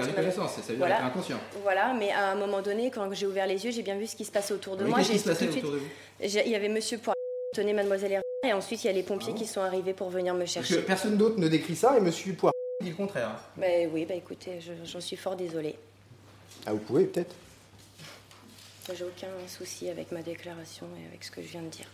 connaissance, 0.00 0.52
ça 0.52 0.60
veut 0.60 0.68
dire 0.68 0.78
voilà. 0.78 1.04
inconscient. 1.04 1.38
Voilà, 1.62 1.94
mais 1.94 2.10
à 2.10 2.30
un 2.30 2.34
moment 2.34 2.62
donné, 2.62 2.90
quand 2.90 3.12
j'ai 3.12 3.26
ouvert 3.26 3.46
les 3.46 3.64
yeux, 3.64 3.70
j'ai 3.70 3.82
bien 3.82 3.96
vu 3.96 4.06
ce 4.06 4.16
qui 4.16 4.24
se 4.24 4.32
passait 4.32 4.54
autour 4.54 4.76
de 4.76 4.84
oui, 4.84 4.90
moi. 4.90 4.98
Qu'est-ce 4.98 5.12
qui 5.12 5.18
se 5.18 5.28
passait 5.28 5.48
autour 5.48 5.72
de 5.72 5.78
vous? 5.78 5.86
Il 6.20 6.30
y 6.30 6.54
avait 6.54 6.68
monsieur 6.68 6.98
Poirier 6.98 7.16
tenait 7.54 7.74
mademoiselle 7.74 8.12
Hervé, 8.12 8.24
et 8.46 8.52
ensuite 8.54 8.82
il 8.84 8.86
y 8.86 8.90
a 8.90 8.94
les 8.94 9.02
pompiers 9.02 9.34
ah 9.36 9.38
qui 9.38 9.46
sont 9.46 9.60
arrivés 9.60 9.92
pour 9.92 10.08
venir 10.08 10.34
me 10.34 10.46
chercher. 10.46 10.74
Parce 10.74 10.82
que 10.82 10.86
personne 10.86 11.16
d'autre 11.18 11.38
ne 11.38 11.48
décrit 11.48 11.76
ça 11.76 11.96
et 11.98 12.00
monsieur 12.00 12.32
Poirier 12.32 12.52
dit 12.82 12.90
le 12.90 12.96
contraire. 12.96 13.30
Ben 13.56 13.90
oui, 13.92 14.06
bah 14.06 14.14
écoutez, 14.14 14.58
j'en 14.84 15.00
suis 15.00 15.16
fort 15.16 15.36
désolée. 15.36 15.76
Ah, 16.64 16.72
vous 16.72 16.78
pouvez 16.78 17.04
peut-être 17.04 17.34
J'ai 18.94 19.04
aucun 19.04 19.28
souci 19.46 19.90
avec 19.90 20.10
ma 20.12 20.22
déclaration 20.22 20.86
et 20.98 21.06
avec 21.06 21.22
ce 21.22 21.30
que 21.30 21.42
je 21.42 21.48
viens 21.48 21.62
de 21.62 21.68
dire. 21.68 21.86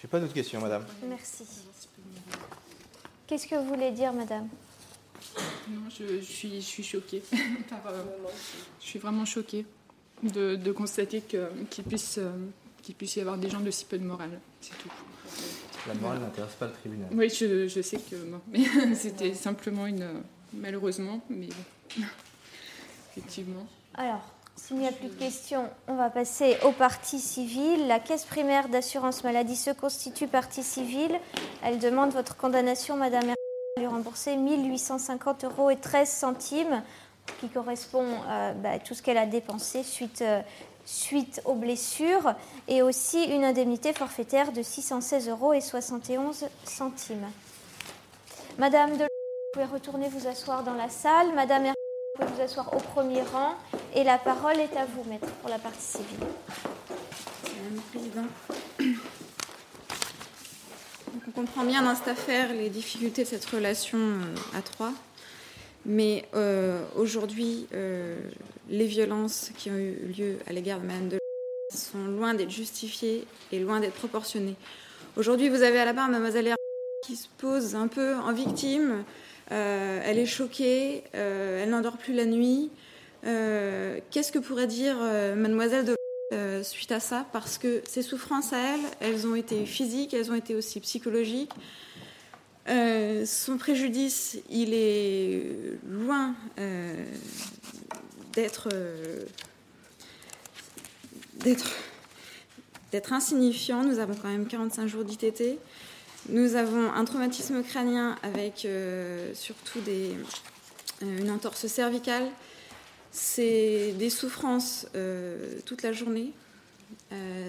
J'ai 0.00 0.08
pas 0.08 0.20
d'autres 0.20 0.34
questions, 0.34 0.60
madame. 0.60 0.86
Merci. 1.08 1.44
Qu'est-ce 3.26 3.46
que 3.46 3.56
vous 3.56 3.66
voulez 3.66 3.90
dire, 3.90 4.12
madame? 4.12 4.48
Non, 5.68 5.82
je, 5.90 6.20
suis, 6.20 6.56
je 6.60 6.66
suis 6.66 6.84
choquée. 6.84 7.22
Euh, 7.86 8.02
je 8.80 8.86
suis 8.86 8.98
vraiment 8.98 9.24
choquée 9.24 9.64
de, 10.22 10.72
constater 10.72 11.20
qu'il 11.20 11.84
puisse, 11.84 12.18
euh, 12.18 12.32
qu'il 12.82 12.94
puisse 12.94 13.16
y 13.16 13.20
avoir 13.20 13.38
des 13.38 13.48
gens 13.48 13.60
de 13.60 13.70
si 13.70 13.84
peu 13.84 13.98
de 13.98 14.04
morale. 14.04 14.40
C'est 14.60 14.76
tout. 14.78 14.90
La 15.86 15.94
morale 15.94 16.20
n'intéresse 16.20 16.54
pas 16.54 16.66
le 16.66 16.72
tribunal. 16.72 17.08
Oui, 17.12 17.28
je, 17.28 17.68
je 17.68 17.80
sais 17.80 17.98
que 17.98 18.16
c'était 18.94 19.34
simplement 19.34 19.86
une. 19.86 20.22
Malheureusement, 20.52 21.20
mais 21.28 21.48
effectivement. 23.10 23.66
Alors, 23.94 24.35
s'il 24.56 24.78
n'y 24.78 24.88
a 24.88 24.92
plus 24.92 25.08
de 25.08 25.14
questions, 25.14 25.68
on 25.86 25.94
va 25.94 26.10
passer 26.10 26.56
aux 26.64 26.72
parties 26.72 27.20
civiles. 27.20 27.86
La 27.86 28.00
caisse 28.00 28.24
primaire 28.24 28.68
d'assurance 28.68 29.22
maladie 29.22 29.54
se 29.54 29.70
constitue 29.70 30.26
partie 30.26 30.62
civile. 30.62 31.20
Elle 31.62 31.78
demande 31.78 32.10
votre 32.10 32.36
condamnation, 32.36 32.96
Madame 32.96 33.30
à 33.30 33.80
lui 33.80 33.86
rembourser 33.86 34.36
1850 34.36 35.44
euros 35.44 35.70
et 35.70 35.76
13 35.76 36.08
centimes, 36.08 36.82
qui 37.40 37.48
correspond 37.48 38.06
bah, 38.62 38.70
à 38.72 38.78
tout 38.78 38.94
ce 38.94 39.02
qu'elle 39.02 39.18
a 39.18 39.26
dépensé 39.26 39.82
suite, 39.82 40.22
euh, 40.22 40.40
suite 40.86 41.42
aux 41.44 41.54
blessures, 41.54 42.34
et 42.68 42.80
aussi 42.80 43.22
une 43.24 43.44
indemnité 43.44 43.92
forfaitaire 43.92 44.52
de 44.52 44.62
616 44.62 45.28
euros 45.28 45.52
et 45.52 45.60
71 45.60 46.46
centimes. 46.64 47.26
Madame 48.58 48.96
de 48.96 49.04
Vous 49.04 49.52
pouvez 49.52 49.66
retourner 49.66 50.08
vous 50.08 50.26
asseoir 50.26 50.64
dans 50.64 50.74
la 50.74 50.88
salle. 50.88 51.34
Madame 51.34 51.75
vous 52.18 52.24
pouvez 52.24 52.36
vous 52.36 52.42
asseoir 52.42 52.74
au 52.74 52.78
premier 52.78 53.22
rang. 53.22 53.54
Et 53.94 54.04
la 54.04 54.18
parole 54.18 54.58
est 54.58 54.76
à 54.76 54.86
vous, 54.86 55.04
maître, 55.08 55.26
pour 55.40 55.50
la 55.50 55.58
partie 55.58 55.80
civile. 55.82 56.26
Madame 57.44 57.76
la 57.76 57.82
Présidente. 57.92 58.30
on 61.26 61.30
comprend 61.30 61.64
bien 61.64 61.82
dans 61.82 61.94
cette 61.94 62.08
affaire 62.08 62.52
les 62.52 62.70
difficultés 62.70 63.24
de 63.24 63.28
cette 63.28 63.44
relation 63.44 63.98
euh, 63.98 64.58
à 64.58 64.62
trois. 64.62 64.92
Mais 65.84 66.24
euh, 66.34 66.82
aujourd'hui, 66.96 67.66
euh, 67.74 68.18
les 68.68 68.86
violences 68.86 69.50
qui 69.56 69.70
ont 69.70 69.76
eu 69.76 69.96
lieu 70.16 70.38
à 70.46 70.52
l'égard 70.52 70.80
de 70.80 70.86
Madame 70.86 71.08
de 71.08 71.18
sont 71.74 72.04
loin 72.06 72.34
d'être 72.34 72.50
justifiées 72.50 73.26
et 73.52 73.58
loin 73.58 73.80
d'être 73.80 73.94
proportionnées. 73.94 74.56
Aujourd'hui, 75.16 75.48
vous 75.48 75.62
avez 75.62 75.78
à 75.80 75.84
la 75.84 75.92
barre 75.92 76.08
Mademoiselle 76.08 76.54
qui 77.04 77.16
se 77.16 77.28
pose 77.38 77.74
un 77.74 77.88
peu 77.88 78.14
en 78.14 78.32
victime, 78.32 79.04
euh, 79.52 80.00
elle 80.04 80.18
est 80.18 80.26
choquée, 80.26 81.04
euh, 81.14 81.62
elle 81.62 81.70
n'endort 81.70 81.98
plus 81.98 82.14
la 82.14 82.26
nuit. 82.26 82.70
Euh, 83.24 84.00
qu'est-ce 84.10 84.32
que 84.32 84.38
pourrait 84.38 84.66
dire 84.66 84.96
mademoiselle 85.36 85.84
de 85.84 85.96
suite 86.62 86.92
à 86.92 87.00
ça? 87.00 87.26
Parce 87.32 87.58
que 87.58 87.82
ces 87.88 88.02
souffrances 88.02 88.52
à 88.52 88.58
elle, 88.58 88.80
elles 89.00 89.26
ont 89.26 89.34
été 89.34 89.64
physiques, 89.66 90.14
elles 90.14 90.30
ont 90.30 90.34
été 90.34 90.54
aussi 90.54 90.80
psychologiques. 90.80 91.52
son 92.66 93.56
préjudice, 93.58 94.38
il 94.50 94.74
est 94.74 95.78
loin 95.88 96.34
d'être 98.32 98.68
d'être 102.92 103.12
insignifiant. 103.12 103.84
Nous 103.84 103.98
avons 103.98 104.14
quand 104.14 104.28
même 104.28 104.46
45 104.46 104.86
jours 104.86 105.04
d'ITT. 105.04 105.58
Nous 106.28 106.56
avons 106.56 106.92
un 106.92 107.04
traumatisme 107.04 107.62
crânien 107.62 108.16
avec 108.22 108.64
euh, 108.64 109.32
surtout 109.34 109.78
euh, 109.86 110.12
une 111.00 111.30
entorse 111.30 111.66
cervicale. 111.68 112.24
C'est 113.12 113.94
des 113.96 114.10
souffrances 114.10 114.88
euh, 114.96 115.58
toute 115.64 115.82
la 115.82 115.92
journée. 115.92 116.32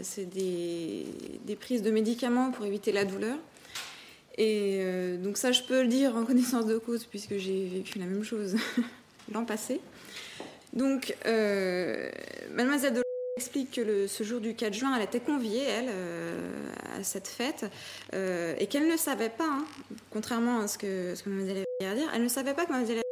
c'est 0.03 0.29
des, 0.29 1.05
des, 1.46 1.55
prises 1.55 1.81
de 1.81 1.91
médicaments 1.91 2.51
pour 2.51 2.65
éviter 2.65 2.91
la 2.91 3.03
douleur. 3.03 3.38
Et 4.38 4.84
donc 5.24 5.38
ça, 5.38 5.51
je 5.51 5.63
peux 5.63 5.81
le 5.81 5.88
dire 5.88 6.15
en 6.15 6.24
connaissance 6.24 6.67
de 6.67 6.77
cause 6.77 7.05
puisque 7.05 7.38
j'ai 7.38 7.67
vécu 7.67 7.98
la 7.98 8.05
même 8.05 8.24
chose 8.24 8.55
l'an 9.34 9.46
passé. 9.46 9.81
Donc, 10.74 11.15
mademoiselle 12.53 12.93
de 12.93 13.06
explique 13.38 13.75
que 13.75 14.08
ce 14.08 14.24
jour 14.24 14.41
du 14.41 14.56
4 14.56 14.74
juin, 14.74 14.96
elle 14.96 15.03
était 15.03 15.20
conviée, 15.20 15.62
elle, 15.62 15.89
euh, 15.89 16.51
à 17.00 17.03
cette 17.03 17.27
fête, 17.27 17.65
euh, 18.15 18.56
et 18.58 18.65
qu'elle 18.65 18.88
ne 18.88 18.98
savait 18.98 19.29
pas, 19.29 19.46
hein, 19.46 19.65
contrairement 20.10 20.62
à 20.62 20.67
ce 20.67 20.79
que, 20.79 21.13
ce 21.13 21.22
que 21.22 21.29
Mademoiselle 21.29 21.65
allait 21.82 21.96
dire, 21.96 22.10
elle 22.15 22.24
ne 22.24 22.29
savait 22.29 22.56
pas 22.56 22.65
que 22.65 22.72
Mademoiselle 22.72 23.03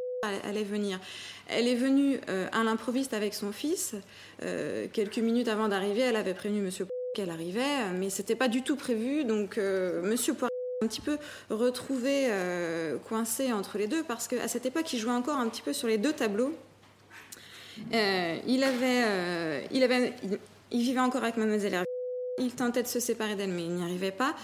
allait 0.44 0.64
venir. 0.64 1.00
Elle 1.48 1.68
est 1.68 1.76
venue 1.76 2.20
euh, 2.30 2.48
à 2.52 2.64
l'improviste 2.64 3.14
avec 3.14 3.36
son 3.36 3.52
fils. 3.52 3.94
quelques 4.94 5.20
minutes 5.20 5.48
avant 5.48 5.68
d'arriver, 5.68 6.02
elle 6.02 6.16
avait 6.16 6.34
prévenu 6.34 6.62
Monsieur 6.62 6.88
qu'elle 7.14 7.30
arrivait, 7.30 7.92
mais 7.94 8.10
c'était 8.10 8.36
pas 8.36 8.48
du 8.48 8.64
tout 8.64 8.76
prévu. 8.76 9.26
Donc 9.26 9.58
Monsieur 9.58 10.34
Poirier 10.34 10.50
un 10.84 10.88
petit 10.88 11.02
peu 11.02 11.18
retrouvé 11.52 12.30
coincé 13.08 13.54
entre 13.54 13.78
les 13.78 13.88
deux 13.88 14.04
parce 14.04 14.28
qu'à 14.28 14.48
cette 14.48 14.66
époque, 14.66 14.92
il 14.92 15.00
jouait 15.00 15.12
encore 15.12 15.38
un 15.38 15.48
petit 15.48 15.62
peu 15.62 15.72
sur 15.72 15.88
les 15.88 16.00
deux 16.00 16.14
tableaux. 16.14 16.54
Euh, 17.94 18.38
il, 18.48 18.64
avait, 18.64 19.04
euh, 19.06 19.62
il, 19.72 19.84
avait, 19.84 20.14
il, 20.72 20.82
vivait 20.82 21.00
encore 21.00 21.24
avec 21.24 21.38
Mademoiselle 21.38 21.74
Hervé. 21.74 21.86
Il 22.40 22.54
tentait 22.54 22.84
de 22.84 22.88
se 22.88 23.00
séparer 23.00 23.36
d'elle, 23.36 23.52
mais 23.52 23.64
il 23.64 23.72
n'y 23.72 23.84
arrivait 23.84 24.12
pas. 24.12 24.36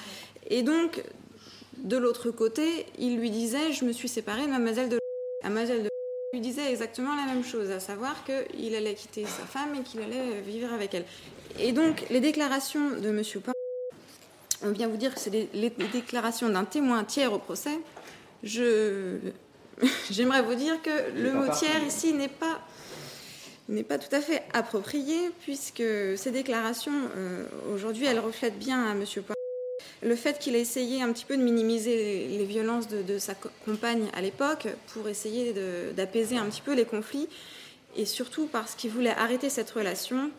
Et 0.50 0.64
donc, 0.64 1.04
de 1.78 1.98
l'autre 1.98 2.32
côté, 2.32 2.86
il 2.98 3.18
lui 3.18 3.30
disait 3.30 3.72
Je 3.74 3.86
me 3.86 3.92
suis 3.92 4.08
séparée 4.08 4.46
de 4.46 4.52
Mademoiselle 4.52 4.90
de. 4.90 5.00
Mademoiselle 5.44 5.84
de 5.84 5.90
lui 6.34 6.40
disait 6.40 6.72
exactement 6.72 7.14
la 7.16 7.26
même 7.26 7.44
chose, 7.44 7.70
à 7.72 7.82
savoir 7.82 8.24
qu'il 8.24 8.74
allait 8.74 8.94
quitter 8.94 9.26
sa 9.26 9.46
femme 9.46 9.76
et 9.76 9.84
qu'il 9.84 10.02
allait 10.02 10.40
vivre 10.40 10.72
avec 10.72 10.94
elle. 10.94 11.04
Et 11.60 11.74
donc, 11.74 12.06
les 12.10 12.22
déclarations 12.22 12.92
de 12.92 13.10
M. 13.10 13.22
Paul, 13.44 13.54
on 14.64 14.72
vient 14.72 14.88
vous 14.88 14.96
dire 14.96 15.14
que 15.14 15.20
c'est 15.20 15.50
les, 15.54 15.70
déclarations 15.92 16.48
d'un 16.48 16.64
témoin 16.64 17.04
tiers 17.04 17.34
au 17.34 17.40
procès. 17.40 17.78
Je, 18.44 19.18
j'aimerais 20.12 20.42
vous 20.42 20.56
dire 20.56 20.82
que 20.82 21.12
le 21.22 21.34
mot 21.34 21.52
tiers 21.52 21.84
ici 21.86 22.14
n'est 22.14 22.30
pas 22.30 22.62
n'est 23.72 23.84
pas 23.84 23.98
tout 23.98 24.14
à 24.14 24.22
fait 24.22 24.44
approprié, 24.54 25.18
puisque 25.42 25.84
ces 26.16 26.32
déclarations, 26.32 27.10
euh, 27.18 27.46
aujourd'hui, 27.74 28.06
elles 28.06 28.20
reflètent 28.20 28.60
bien 28.60 28.86
à 28.86 28.92
M. 28.92 29.06
Le 30.04 30.16
fait 30.16 30.40
qu'il 30.40 30.56
a 30.56 30.60
essayé 30.60 31.02
un 31.02 31.12
petit 31.14 31.26
peu 31.26 31.38
de 31.38 31.44
minimiser 31.44 32.28
les, 32.28 32.46
violences 32.46 32.88
de, 32.88 33.18
sa 33.18 33.34
compagne 33.66 34.10
à 34.14 34.22
l'époque 34.22 34.68
pour 34.94 35.08
essayer 35.08 35.54
d'apaiser 35.96 36.38
un 36.38 36.46
petit 36.46 36.62
peu 36.62 36.74
les 36.74 36.86
conflits, 36.86 37.30
et 37.96 38.06
surtout 38.06 38.48
parce 38.48 38.76
qu'il 38.76 38.92
voulait 38.92 39.12
arrêter 39.12 39.50
cette 39.50 39.70
relation 39.70 40.32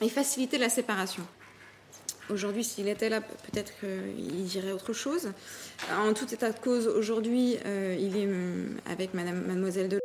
et 0.00 0.08
faciliter 0.08 0.58
la 0.58 0.68
séparation. 0.68 1.22
Aujourd'hui, 2.28 2.62
s'il 2.62 2.88
était 2.88 3.08
là, 3.08 3.20
peut-être 3.20 3.72
qu'il 3.80 4.44
dirait 4.44 4.72
autre 4.72 4.92
chose. 4.92 5.32
En 5.98 6.12
tout 6.12 6.32
état 6.32 6.50
de 6.50 6.58
cause, 6.58 6.86
aujourd'hui, 6.86 7.56
euh, 7.66 7.96
il 7.98 8.16
est 8.16 8.26
euh, 8.26 8.66
avec 8.86 9.14
Madame, 9.14 9.46
Mademoiselle 9.46 9.88
de 9.88 9.98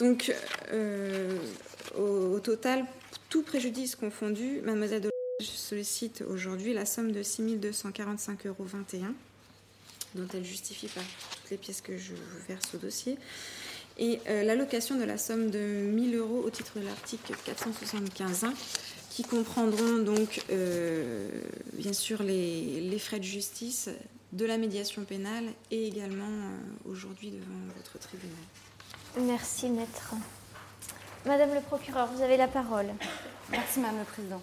donc, 0.00 0.34
euh, 0.72 1.36
au, 1.94 2.40
total, 2.40 2.86
tout 3.28 3.42
préjudice 3.42 3.96
confondu, 3.96 4.62
Mademoiselle 4.64 5.02
de 5.02 5.10
sollicite 5.42 6.24
aujourd'hui 6.26 6.72
la 6.72 6.86
somme 6.86 7.12
de 7.12 7.22
6 7.22 7.42
245,21 7.58 8.46
euros, 8.46 8.66
dont 10.14 10.26
elle 10.32 10.44
justifie 10.44 10.88
par 10.88 11.04
toutes 11.04 11.50
les 11.50 11.58
pièces 11.58 11.82
que 11.82 11.98
je 11.98 12.14
verse 12.48 12.74
au 12.74 12.78
dossier, 12.78 13.18
et 13.98 14.20
euh, 14.28 14.42
l'allocation 14.42 14.96
de 14.96 15.04
la 15.04 15.18
somme 15.18 15.50
de 15.50 15.58
1000 15.58 16.16
euros 16.16 16.42
au 16.46 16.50
titre 16.50 16.80
de 16.80 16.86
l'article 16.86 17.34
475.1, 17.46 18.52
qui 19.10 19.22
comprendront 19.22 19.98
donc, 19.98 20.42
euh, 20.50 21.28
bien 21.74 21.92
sûr, 21.92 22.22
les, 22.22 22.98
frais 22.98 23.18
de 23.18 23.24
justice, 23.24 23.90
de 24.32 24.46
la 24.46 24.56
médiation 24.56 25.04
pénale 25.04 25.44
et 25.70 25.86
également 25.86 26.30
aujourd'hui 26.86 27.30
devant 27.30 27.74
votre 27.76 27.98
tribunal. 27.98 28.38
Merci, 29.18 29.68
maître. 29.68 30.14
Madame 31.26 31.52
le 31.54 31.60
procureur, 31.60 32.08
vous 32.14 32.22
avez 32.22 32.36
la 32.36 32.46
parole. 32.46 32.86
Merci, 33.50 33.80
Madame 33.80 33.98
le 33.98 34.04
Président. 34.04 34.40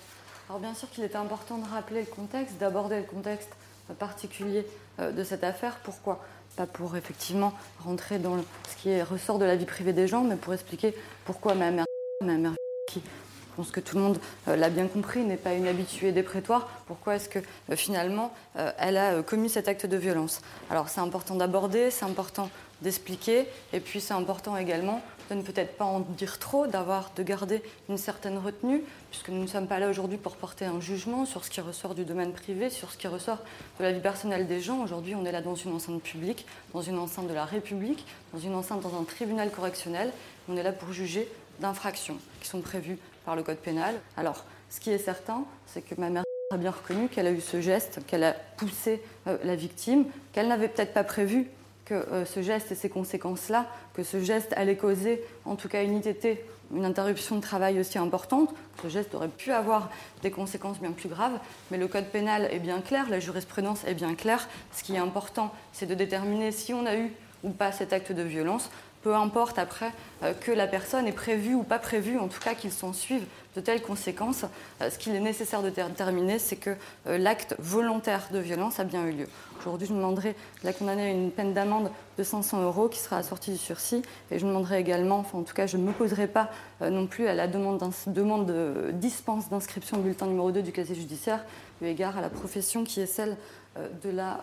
Alors 0.49 0.59
bien 0.59 0.73
sûr 0.73 0.89
qu'il 0.89 1.05
était 1.05 1.15
important 1.15 1.57
de 1.57 1.67
rappeler 1.69 2.01
le 2.01 2.05
contexte, 2.05 2.57
d'aborder 2.57 2.97
le 2.97 3.03
contexte 3.03 3.49
particulier 3.97 4.67
euh, 4.99 5.11
de 5.11 5.23
cette 5.23 5.45
affaire. 5.45 5.77
Pourquoi? 5.83 6.23
Pas 6.57 6.65
pour 6.65 6.97
effectivement 6.97 7.53
rentrer 7.85 8.19
dans 8.19 8.37
ce 8.69 8.75
qui 8.81 9.01
ressort 9.01 9.39
de 9.39 9.45
la 9.45 9.55
vie 9.55 9.65
privée 9.65 9.93
des 9.93 10.07
gens, 10.07 10.23
mais 10.23 10.35
pour 10.35 10.53
expliquer 10.53 10.93
pourquoi 11.23 11.55
ma 11.55 11.71
mère, 11.71 11.85
ma 12.21 12.37
mère 12.37 12.53
qui 12.89 13.01
je 13.01 13.63
pense 13.63 13.71
que 13.71 13.79
tout 13.79 13.95
le 13.95 14.03
monde 14.03 14.19
euh, 14.47 14.55
l'a 14.55 14.69
bien 14.69 14.87
compris, 14.87 15.23
n'est 15.23 15.35
pas 15.35 15.53
une 15.53 15.67
habituée 15.67 16.11
des 16.11 16.21
prétoires. 16.21 16.67
Pourquoi 16.85 17.15
est-ce 17.15 17.27
que 17.27 17.39
euh, 17.71 17.75
finalement 17.75 18.31
elle 18.77 18.97
a 18.97 19.23
commis 19.23 19.49
cet 19.49 19.67
acte 19.67 19.85
de 19.85 19.97
violence? 19.97 20.41
Alors 20.69 20.89
c'est 20.89 20.99
important 20.99 21.35
d'aborder, 21.35 21.89
c'est 21.89 22.05
important 22.05 22.51
d'expliquer. 22.81 23.47
Et 23.73 23.79
puis 23.79 24.01
c'est 24.01 24.13
important 24.13 24.57
également 24.57 25.01
de 25.29 25.35
ne 25.35 25.41
peut-être 25.41 25.75
pas 25.75 25.85
en 25.85 25.99
dire 25.99 26.39
trop, 26.39 26.67
d'avoir, 26.67 27.11
de 27.15 27.23
garder 27.23 27.61
une 27.89 27.97
certaine 27.97 28.37
retenue, 28.37 28.81
puisque 29.11 29.29
nous 29.29 29.41
ne 29.41 29.47
sommes 29.47 29.67
pas 29.67 29.79
là 29.79 29.89
aujourd'hui 29.89 30.17
pour 30.17 30.35
porter 30.35 30.65
un 30.65 30.79
jugement 30.79 31.25
sur 31.25 31.43
ce 31.43 31.49
qui 31.49 31.61
ressort 31.61 31.95
du 31.95 32.05
domaine 32.05 32.31
privé, 32.31 32.69
sur 32.69 32.91
ce 32.91 32.97
qui 32.97 33.07
ressort 33.07 33.39
de 33.79 33.83
la 33.83 33.91
vie 33.91 33.99
personnelle 33.99 34.47
des 34.47 34.61
gens. 34.61 34.81
Aujourd'hui, 34.81 35.15
on 35.15 35.25
est 35.25 35.31
là 35.31 35.41
dans 35.41 35.55
une 35.55 35.73
enceinte 35.73 36.01
publique, 36.01 36.45
dans 36.73 36.81
une 36.81 36.97
enceinte 36.97 37.27
de 37.27 37.33
la 37.33 37.45
République, 37.45 38.05
dans 38.33 38.39
une 38.39 38.55
enceinte 38.55 38.81
dans 38.81 38.99
un 38.99 39.03
tribunal 39.03 39.51
correctionnel. 39.51 40.11
On 40.47 40.55
est 40.55 40.63
là 40.63 40.71
pour 40.71 40.93
juger 40.93 41.27
d'infractions 41.59 42.17
qui 42.41 42.47
sont 42.47 42.61
prévues 42.61 42.97
par 43.25 43.35
le 43.35 43.43
code 43.43 43.57
pénal. 43.57 43.95
Alors, 44.15 44.45
ce 44.69 44.79
qui 44.79 44.91
est 44.91 44.97
certain, 44.97 45.43
c'est 45.65 45.81
que 45.81 45.95
ma 45.99 46.09
mère 46.09 46.23
a 46.51 46.57
bien 46.57 46.71
reconnu 46.71 47.09
qu'elle 47.09 47.27
a 47.27 47.31
eu 47.31 47.41
ce 47.41 47.59
geste, 47.59 47.99
qu'elle 48.07 48.23
a 48.23 48.33
poussé 48.33 49.01
euh, 49.27 49.37
la 49.43 49.55
victime, 49.55 50.05
qu'elle 50.31 50.47
n'avait 50.47 50.69
peut-être 50.69 50.93
pas 50.93 51.03
prévu 51.03 51.49
que 51.87 51.93
euh, 51.93 52.25
ce 52.25 52.41
geste 52.41 52.71
et 52.71 52.75
ces 52.75 52.89
conséquences-là, 52.89 53.65
que 53.93 54.03
ce 54.03 54.21
geste 54.21 54.53
allait 54.57 54.75
causer 54.75 55.23
en 55.45 55.55
tout 55.55 55.69
cas 55.69 55.83
une 55.83 55.95
ITT, 55.95 56.39
une 56.75 56.83
interruption 56.83 57.37
de 57.37 57.41
travail 57.41 57.79
aussi 57.79 57.97
importante. 57.97 58.53
Ce 58.81 58.89
geste 58.89 59.15
aurait 59.15 59.29
pu 59.29 59.51
avoir 59.51 59.89
des 60.21 60.31
conséquences 60.31 60.79
bien 60.79 60.91
plus 60.91 61.07
graves, 61.07 61.39
mais 61.71 61.77
le 61.77 61.87
code 61.87 62.07
pénal 62.07 62.49
est 62.51 62.59
bien 62.59 62.81
clair, 62.81 63.09
la 63.09 63.21
jurisprudence 63.21 63.85
est 63.85 63.93
bien 63.93 64.15
claire. 64.15 64.49
Ce 64.73 64.83
qui 64.83 64.95
est 64.95 64.99
important, 64.99 65.53
c'est 65.71 65.85
de 65.85 65.95
déterminer 65.95 66.51
si 66.51 66.73
on 66.73 66.85
a 66.85 66.97
eu 66.97 67.11
ou 67.43 67.51
pas 67.51 67.71
cet 67.71 67.93
acte 67.93 68.11
de 68.11 68.23
violence 68.23 68.69
peu 69.07 69.15
importe 69.15 69.57
après 69.57 69.91
euh, 70.23 70.33
que 70.33 70.51
la 70.51 70.67
personne 70.67 71.07
ait 71.07 71.13
prévu 71.13 71.55
ou 71.55 71.63
pas 71.63 71.79
prévu, 71.79 72.17
en 72.17 72.27
tout 72.27 72.39
cas 72.39 72.55
qu'il 72.55 72.73
s'en 72.73 72.91
suive 72.91 73.23
de 73.57 73.61
telles 73.61 73.81
conséquences. 73.81 74.45
Euh, 74.81 74.89
ce 74.89 74.97
qu'il 74.97 75.13
est 75.15 75.19
nécessaire 75.19 75.61
de 75.61 75.69
déterminer, 75.69 76.39
c'est 76.39 76.55
que 76.55 76.69
euh, 77.07 77.17
l'acte 77.17 77.55
volontaire 77.59 78.29
de 78.31 78.39
violence 78.39 78.79
a 78.79 78.83
bien 78.83 79.05
eu 79.05 79.11
lieu. 79.11 79.27
Aujourd'hui, 79.59 79.87
je 79.87 79.93
demanderai 79.93 80.33
de 80.61 80.65
la 80.65 80.71
condamner 80.71 81.09
à 81.09 81.11
une 81.11 81.31
peine 81.31 81.53
d'amende 81.53 81.91
de 82.17 82.23
500 82.23 82.61
euros 82.63 82.87
qui 82.87 82.99
sera 82.99 83.17
assortie 83.17 83.51
du 83.51 83.57
sursis. 83.57 84.03
Et 84.31 84.39
je 84.39 84.45
demanderai 84.45 84.79
également, 84.79 85.17
enfin 85.19 85.39
en 85.39 85.43
tout 85.43 85.55
cas, 85.55 85.65
je 85.65 85.75
ne 85.77 85.83
m'opposerai 85.83 86.27
pas 86.27 86.51
non 86.79 87.07
plus 87.07 87.27
à 87.27 87.33
la 87.33 87.47
demande, 87.47 87.83
demande 88.05 88.45
de 88.45 88.91
dispense 88.93 89.49
d'inscription 89.49 89.97
au 89.97 90.01
bulletin 90.01 90.27
numéro 90.27 90.51
2 90.51 90.61
du 90.61 90.71
casier 90.71 90.95
judiciaire, 90.95 91.43
eu 91.81 91.87
égard 91.87 92.17
à 92.17 92.21
la 92.21 92.29
profession 92.29 92.83
qui 92.85 93.01
est 93.01 93.07
celle 93.07 93.35
de 93.75 94.09
la, 94.09 94.39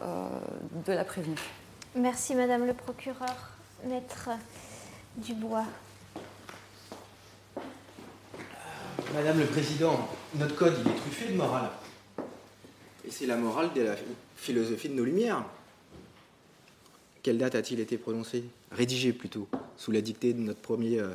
de 0.84 0.92
la 0.92 1.04
prévenue. 1.04 1.38
Merci, 1.94 2.34
Madame 2.34 2.66
le 2.66 2.74
procureur. 2.74 3.50
Maître 3.86 4.30
Dubois. 5.16 5.64
Madame 9.14 9.38
le 9.38 9.46
Président, 9.46 10.08
notre 10.34 10.56
code, 10.56 10.74
il 10.84 10.90
est 10.90 10.96
truffé 10.96 11.30
de 11.30 11.36
morale. 11.36 11.70
Et 13.06 13.12
c'est 13.12 13.26
la 13.26 13.36
morale 13.36 13.72
de 13.72 13.82
la 13.82 13.94
philosophie 14.36 14.88
de 14.88 14.94
nos 14.94 15.04
Lumières. 15.04 15.44
Quelle 17.22 17.38
date 17.38 17.54
a-t-il 17.54 17.78
été 17.78 17.96
prononcé 17.96 18.42
Rédigé 18.72 19.12
plutôt, 19.12 19.46
sous 19.76 19.92
la 19.92 20.00
dictée 20.00 20.32
de 20.32 20.40
notre 20.40 20.58
premier 20.58 20.98
euh, 20.98 21.14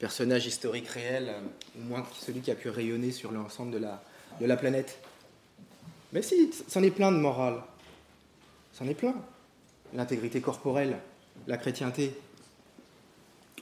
personnage 0.00 0.44
historique 0.44 0.88
réel, 0.88 1.28
euh, 1.28 1.40
au 1.78 1.84
moins 1.84 2.04
celui 2.18 2.40
qui 2.40 2.50
a 2.50 2.56
pu 2.56 2.68
rayonner 2.68 3.12
sur 3.12 3.30
l'ensemble 3.30 3.70
de 3.70 4.46
la, 4.46 4.56
planète. 4.56 4.98
Mais 6.12 6.22
si, 6.22 6.50
c'en 6.66 6.82
est 6.82 6.90
plein 6.90 7.12
de 7.12 7.18
morale. 7.18 7.62
C'en 8.72 8.88
est 8.88 8.94
plein. 8.94 9.14
L'intégrité 9.94 10.40
corporelle, 10.40 10.98
la 11.46 11.58
chrétienté. 11.58 12.12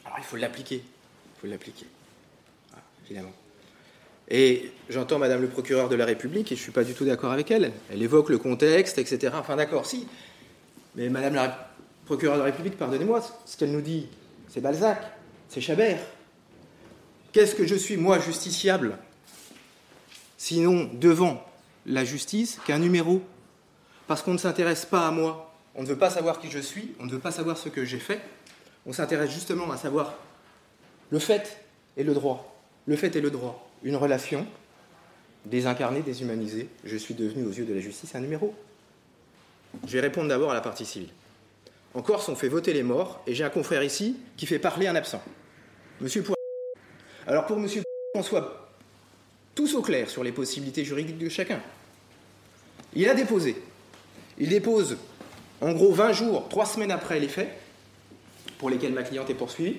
Alors 0.07 0.17
il 0.21 0.25
faut 0.25 0.37
l'appliquer. 0.37 0.77
Il 0.77 1.41
faut 1.43 1.47
l'appliquer. 1.49 1.87
Évidemment. 3.05 3.44
Et 4.29 4.73
j'entends 4.89 5.19
Madame 5.19 5.43
le 5.43 5.49
procureur 5.49 5.89
de 5.89 5.97
la 5.97 6.07
République, 6.07 6.51
et 6.51 6.57
je 6.57 6.61
ne 6.61 6.65
suis 6.65 6.73
pas 6.73 6.85
du 6.85 6.95
tout 6.95 7.05
d'accord 7.05 7.33
avec 7.33 7.51
elle. 7.51 7.73
Elle 7.91 8.03
évoque 8.03 8.31
le 8.31 8.39
contexte, 8.39 8.99
etc. 8.99 9.35
Enfin 9.39 9.57
d'accord, 9.57 9.87
si. 9.87 10.07
Mais 10.97 11.09
Madame 11.09 11.35
la 11.35 11.71
procureure 12.07 12.37
de 12.37 12.41
la 12.41 12.47
République, 12.47 12.77
pardonnez-moi, 12.77 13.23
ce 13.45 13.57
qu'elle 13.57 13.73
nous 13.73 13.81
dit, 13.81 14.09
c'est 14.49 14.61
Balzac, 14.61 15.03
c'est 15.49 15.61
Chabert. 15.61 15.99
Qu'est-ce 17.33 17.55
que 17.55 17.67
je 17.67 17.75
suis, 17.75 17.97
moi, 17.97 18.19
justiciable, 18.19 18.97
sinon 20.39 20.89
devant 20.95 21.45
la 21.85 22.05
justice, 22.05 22.61
qu'un 22.67 22.79
numéro? 22.79 23.23
Parce 24.07 24.23
qu'on 24.23 24.35
ne 24.35 24.39
s'intéresse 24.39 24.85
pas 24.85 25.07
à 25.07 25.11
moi, 25.11 25.53
on 25.75 25.83
ne 25.83 25.89
veut 25.89 25.99
pas 25.99 26.11
savoir 26.11 26.41
qui 26.41 26.51
je 26.51 26.61
suis, 26.61 26.95
on 27.01 27.07
ne 27.07 27.11
veut 27.11 27.19
pas 27.19 27.33
savoir 27.33 27.59
ce 27.59 27.69
que 27.69 27.85
j'ai 27.85 27.99
fait, 27.99 28.21
on 28.87 28.93
s'intéresse 28.93 29.31
justement 29.31 29.71
à 29.71 29.77
savoir 29.77 30.15
le 31.11 31.19
fait 31.19 31.59
et 31.97 32.05
le 32.05 32.15
droit. 32.15 32.55
Le 32.87 32.97
fait 32.97 33.17
et 33.17 33.21
le 33.21 33.31
droit 33.31 33.71
une 33.85 33.97
relation 33.97 34.47
désincarnée, 35.45 36.01
déshumanisée. 36.01 36.69
Je 36.85 36.97
suis 36.97 37.15
devenu 37.15 37.45
aux 37.45 37.53
yeux 37.53 37.67
de 37.67 37.75
la 37.75 37.81
justice 37.81 38.15
un 38.15 38.21
numéro. 38.21 38.55
Je 39.87 39.93
vais 39.93 40.01
répondre 40.01 40.29
d'abord 40.29 40.51
à 40.51 40.55
la 40.55 40.61
partie 40.61 40.87
civile. 40.87 41.11
En 41.93 42.03
Corse, 42.03 42.29
on 42.29 42.35
fait 42.35 42.49
voter 42.49 42.73
les 42.73 42.83
morts, 42.83 43.23
et 43.27 43.35
j'ai 43.35 43.45
un 43.45 43.51
confrère 43.51 43.83
ici 43.85 44.17
qui 44.37 44.47
fait 44.47 44.59
parler 44.59 44.89
un 44.89 44.97
absent. 44.97 45.23
Monsieur 46.01 46.23
Poirier. 46.23 46.35
Alors 47.27 47.47
pour 47.47 47.59
Monsieur 47.59 47.83
qu'on 48.15 48.23
soit 48.23 48.69
tous 49.55 49.75
au 49.75 49.83
clair 49.83 50.11
sur 50.11 50.25
les 50.25 50.33
possibilités 50.33 50.85
juridiques 50.85 51.19
de 51.19 51.29
chacun. 51.29 51.61
Il 52.95 53.09
a 53.09 53.15
déposé. 53.15 53.63
Il 54.39 54.49
dépose 54.49 54.97
en 55.61 55.73
gros 55.73 55.93
20 55.93 56.13
jours, 56.13 56.49
3 56.49 56.67
semaines 56.67 56.91
après 56.91 57.21
les 57.21 57.29
faits, 57.29 57.51
pour 58.59 58.71
lesquels 58.71 58.93
ma 58.93 59.03
cliente 59.03 59.31
est 59.31 59.35
poursuivie. 59.35 59.77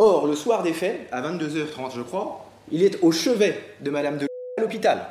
Or, 0.00 0.28
le 0.28 0.36
soir 0.36 0.62
des 0.62 0.74
faits, 0.74 1.08
à 1.10 1.20
22h30 1.20 1.96
je 1.96 2.02
crois, 2.02 2.48
il 2.70 2.84
est 2.84 3.02
au 3.02 3.10
chevet 3.10 3.60
de 3.80 3.90
Madame 3.90 4.16
de 4.16 4.28
à 4.56 4.60
l'hôpital. 4.60 5.04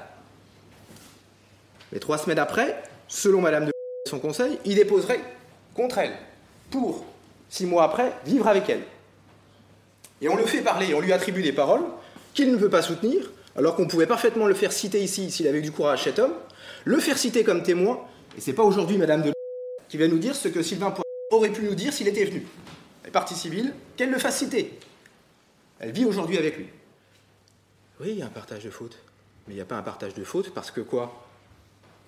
Mais 1.91 1.99
trois 1.99 2.17
semaines 2.17 2.39
après, 2.39 2.81
selon 3.09 3.41
Madame 3.41 3.65
de 3.65 3.69
et 3.69 4.09
son 4.09 4.19
conseil, 4.19 4.57
il 4.63 4.75
déposerait 4.75 5.19
contre 5.75 5.97
elle, 5.97 6.13
pour, 6.71 7.03
six 7.49 7.65
mois 7.65 7.83
après, 7.83 8.13
vivre 8.25 8.47
avec 8.47 8.69
elle. 8.69 8.83
Et 10.21 10.29
on 10.29 10.37
le 10.37 10.45
fait 10.45 10.61
parler, 10.61 10.93
on 10.93 11.01
lui 11.01 11.11
attribue 11.11 11.43
des 11.43 11.51
paroles 11.51 11.83
qu'il 12.33 12.49
ne 12.49 12.55
veut 12.55 12.69
pas 12.69 12.81
soutenir, 12.81 13.29
alors 13.57 13.75
qu'on 13.75 13.87
pouvait 13.87 14.07
parfaitement 14.07 14.45
le 14.45 14.53
faire 14.53 14.71
citer 14.71 15.03
ici 15.03 15.31
s'il 15.31 15.49
avait 15.49 15.61
du 15.61 15.73
courage 15.73 16.05
cet 16.05 16.17
homme, 16.17 16.33
le 16.85 16.97
faire 16.99 17.17
citer 17.17 17.43
comme 17.43 17.61
témoin, 17.61 17.99
et 18.37 18.41
c'est 18.41 18.53
pas 18.53 18.63
aujourd'hui 18.63 18.97
Madame 18.97 19.21
de 19.21 19.33
qui 19.89 19.97
va 19.97 20.07
nous 20.07 20.19
dire 20.19 20.33
ce 20.35 20.47
que 20.47 20.61
Sylvain 20.61 20.93
aurait 21.31 21.49
pu 21.49 21.63
nous 21.63 21.75
dire 21.75 21.91
s'il 21.91 22.07
était 22.07 22.23
venu 22.23 22.47
partie 23.11 23.35
civile, 23.35 23.73
qu'elle 23.95 24.11
le 24.11 24.19
fasse 24.19 24.37
citer. 24.37 24.79
Elle 25.79 25.91
vit 25.91 26.05
aujourd'hui 26.05 26.37
avec 26.37 26.57
lui. 26.57 26.67
Oui, 27.99 28.09
il 28.11 28.17
y 28.19 28.21
a 28.21 28.25
un 28.25 28.29
partage 28.29 28.63
de 28.63 28.69
faute. 28.69 28.97
Mais 29.47 29.53
il 29.53 29.57
n'y 29.57 29.61
a 29.61 29.65
pas 29.65 29.77
un 29.77 29.83
partage 29.83 30.13
de 30.13 30.23
faute 30.23 30.53
parce 30.53 30.71
que 30.71 30.81
quoi? 30.81 31.25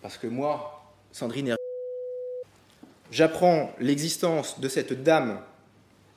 Parce 0.02 0.18
que 0.18 0.28
moi, 0.28 0.84
Sandrine, 1.12 1.56
j'apprends 3.12 3.74
l'existence 3.80 4.60
de 4.60 4.68
cette 4.68 5.04
dame 5.04 5.42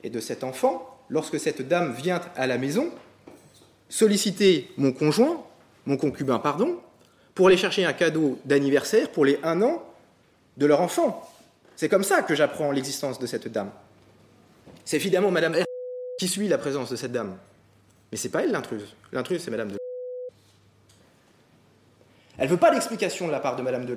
et 0.03 0.09
de 0.09 0.19
cet 0.19 0.43
enfant 0.43 0.99
lorsque 1.09 1.39
cette 1.39 1.61
dame 1.67 1.93
vient 1.93 2.21
à 2.35 2.47
la 2.47 2.57
maison 2.57 2.91
solliciter 3.89 4.71
mon 4.77 4.91
conjoint, 4.91 5.43
mon 5.85 5.97
concubin, 5.97 6.39
pardon, 6.39 6.79
pour 7.35 7.47
aller 7.47 7.57
chercher 7.57 7.85
un 7.85 7.93
cadeau 7.93 8.39
d'anniversaire 8.45 9.11
pour 9.11 9.25
les 9.25 9.39
un 9.43 9.61
an 9.61 9.83
de 10.57 10.65
leur 10.65 10.81
enfant. 10.81 11.29
C'est 11.75 11.89
comme 11.89 12.03
ça 12.03 12.21
que 12.21 12.35
j'apprends 12.35 12.71
l'existence 12.71 13.19
de 13.19 13.25
cette 13.25 13.47
dame. 13.47 13.71
C'est 14.85 14.97
évidemment 14.97 15.31
Madame 15.31 15.53
R 15.53 15.63
qui 16.19 16.27
suit 16.27 16.47
la 16.47 16.57
présence 16.57 16.89
de 16.89 16.95
cette 16.95 17.11
dame. 17.11 17.37
Mais 18.11 18.17
c'est 18.17 18.29
pas 18.29 18.43
elle 18.43 18.51
l'intruse. 18.51 18.95
L'intruse, 19.11 19.41
c'est 19.43 19.51
Madame 19.51 19.71
de 19.71 19.77
Elle 22.37 22.49
veut 22.49 22.57
pas 22.57 22.71
d'explication 22.71 23.27
de 23.27 23.31
la 23.31 23.39
part 23.39 23.55
de 23.55 23.61
Madame 23.61 23.85
de 23.85 23.95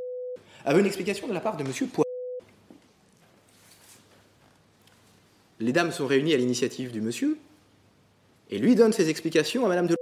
Elle 0.64 0.75
veut 0.75 0.81
une 0.81 0.87
explication 0.87 1.29
de 1.29 1.35
la 1.35 1.40
part 1.40 1.57
de 1.57 1.64
Monsieur 1.64 1.87
Poirier. 1.87 2.07
Les 5.61 5.72
dames 5.72 5.92
sont 5.92 6.07
réunies 6.07 6.35
à 6.35 6.37
l'initiative 6.37 6.92
du 6.92 7.01
monsieur 7.01 7.38
et 8.51 8.59
lui 8.59 8.75
donne 8.75 8.92
ses 8.92 9.09
explications 9.09 9.64
à 9.64 9.68
Madame 9.68 9.87
de 9.87 9.96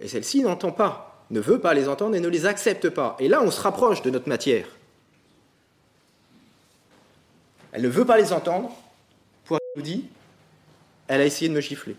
Et 0.00 0.08
celle-ci 0.08 0.42
n'entend 0.42 0.72
pas, 0.72 1.24
ne 1.30 1.40
veut 1.40 1.60
pas 1.60 1.74
les 1.74 1.88
entendre 1.88 2.16
et 2.16 2.20
ne 2.20 2.28
les 2.28 2.46
accepte 2.46 2.88
pas. 2.90 3.16
Et 3.20 3.28
là, 3.28 3.40
on 3.42 3.50
se 3.50 3.60
rapproche 3.60 4.02
de 4.02 4.10
notre 4.10 4.28
matière. 4.28 4.66
Elle 7.72 7.82
ne 7.82 7.88
veut 7.88 8.04
pas 8.04 8.18
les 8.18 8.32
entendre, 8.32 8.76
nous 9.76 9.82
dit, 9.82 10.08
elle 11.08 11.20
a 11.20 11.24
essayé 11.24 11.48
de 11.48 11.54
me 11.54 11.60
gifler. 11.60 11.96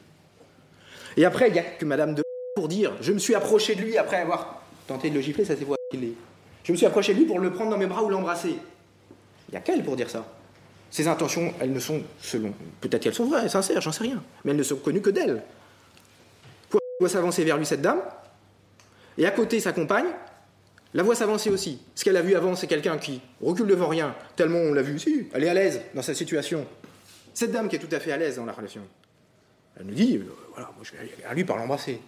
Et 1.17 1.25
après, 1.25 1.47
il 1.49 1.53
n'y 1.53 1.59
a 1.59 1.63
que 1.63 1.85
Madame 1.85 2.15
de 2.15 2.23
pour 2.55 2.67
dire, 2.67 2.93
je 3.01 3.13
me 3.13 3.19
suis 3.19 3.35
approché 3.35 3.75
de 3.75 3.81
lui 3.81 3.97
après 3.97 4.17
avoir 4.17 4.61
tenté 4.87 5.09
de 5.09 5.15
le 5.15 5.21
gifler, 5.21 5.45
ça 5.45 5.55
c'est 5.55 5.63
est. 5.63 6.13
Je 6.63 6.71
me 6.71 6.77
suis 6.77 6.85
approché 6.85 7.13
de 7.13 7.19
lui 7.19 7.25
pour 7.25 7.39
le 7.39 7.51
prendre 7.51 7.71
dans 7.71 7.77
mes 7.77 7.87
bras 7.87 8.03
ou 8.03 8.09
l'embrasser. 8.09 8.55
Il 9.49 9.51
n'y 9.51 9.57
a 9.57 9.61
qu'elle 9.61 9.83
pour 9.83 9.95
dire 9.95 10.09
ça. 10.09 10.25
Ses 10.89 11.07
intentions, 11.07 11.53
elles 11.61 11.71
ne 11.71 11.79
sont, 11.79 12.01
selon, 12.21 12.53
peut-être 12.81 13.01
qu'elles 13.01 13.13
sont 13.13 13.25
vraies, 13.25 13.47
sincères, 13.47 13.81
j'en 13.81 13.93
sais 13.93 14.03
rien, 14.03 14.21
mais 14.43 14.51
elles 14.51 14.57
ne 14.57 14.63
sont 14.63 14.75
connues 14.75 15.01
que 15.01 15.09
d'elle. 15.09 15.41
Pour 16.69 16.81
voit 16.99 17.09
s'avancer 17.09 17.43
vers 17.45 17.57
lui 17.57 17.65
cette 17.65 17.81
dame, 17.81 18.01
et 19.17 19.25
à 19.25 19.31
côté 19.31 19.59
sa 19.61 19.71
compagne, 19.71 20.07
la 20.93 21.03
voit 21.03 21.15
s'avancer 21.15 21.49
aussi. 21.49 21.79
Ce 21.95 22.03
qu'elle 22.03 22.17
a 22.17 22.21
vu 22.21 22.35
avant, 22.35 22.55
c'est 22.55 22.67
quelqu'un 22.67 22.97
qui 22.97 23.21
recule 23.41 23.67
devant 23.67 23.87
rien, 23.87 24.13
tellement 24.35 24.59
on 24.59 24.73
l'a 24.73 24.81
vu 24.81 24.97
ici, 24.97 25.29
elle 25.33 25.45
est 25.45 25.49
à 25.49 25.53
l'aise 25.53 25.81
dans 25.95 26.01
sa 26.01 26.13
situation. 26.13 26.67
Cette 27.33 27.51
dame 27.51 27.69
qui 27.69 27.75
est 27.75 27.79
tout 27.79 27.93
à 27.95 27.99
fait 27.99 28.11
à 28.11 28.17
l'aise 28.17 28.35
dans 28.35 28.45
la 28.45 28.53
relation, 28.53 28.81
elle 29.79 29.85
nous 29.85 29.93
dit, 29.93 30.17
euh, 30.17 30.25
voilà, 30.51 30.71
moi 30.75 30.83
je 30.83 30.91
vais 30.91 31.23
à 31.25 31.33
lui 31.33 31.43
par 31.43 31.57
l'embrasser. 31.57 32.01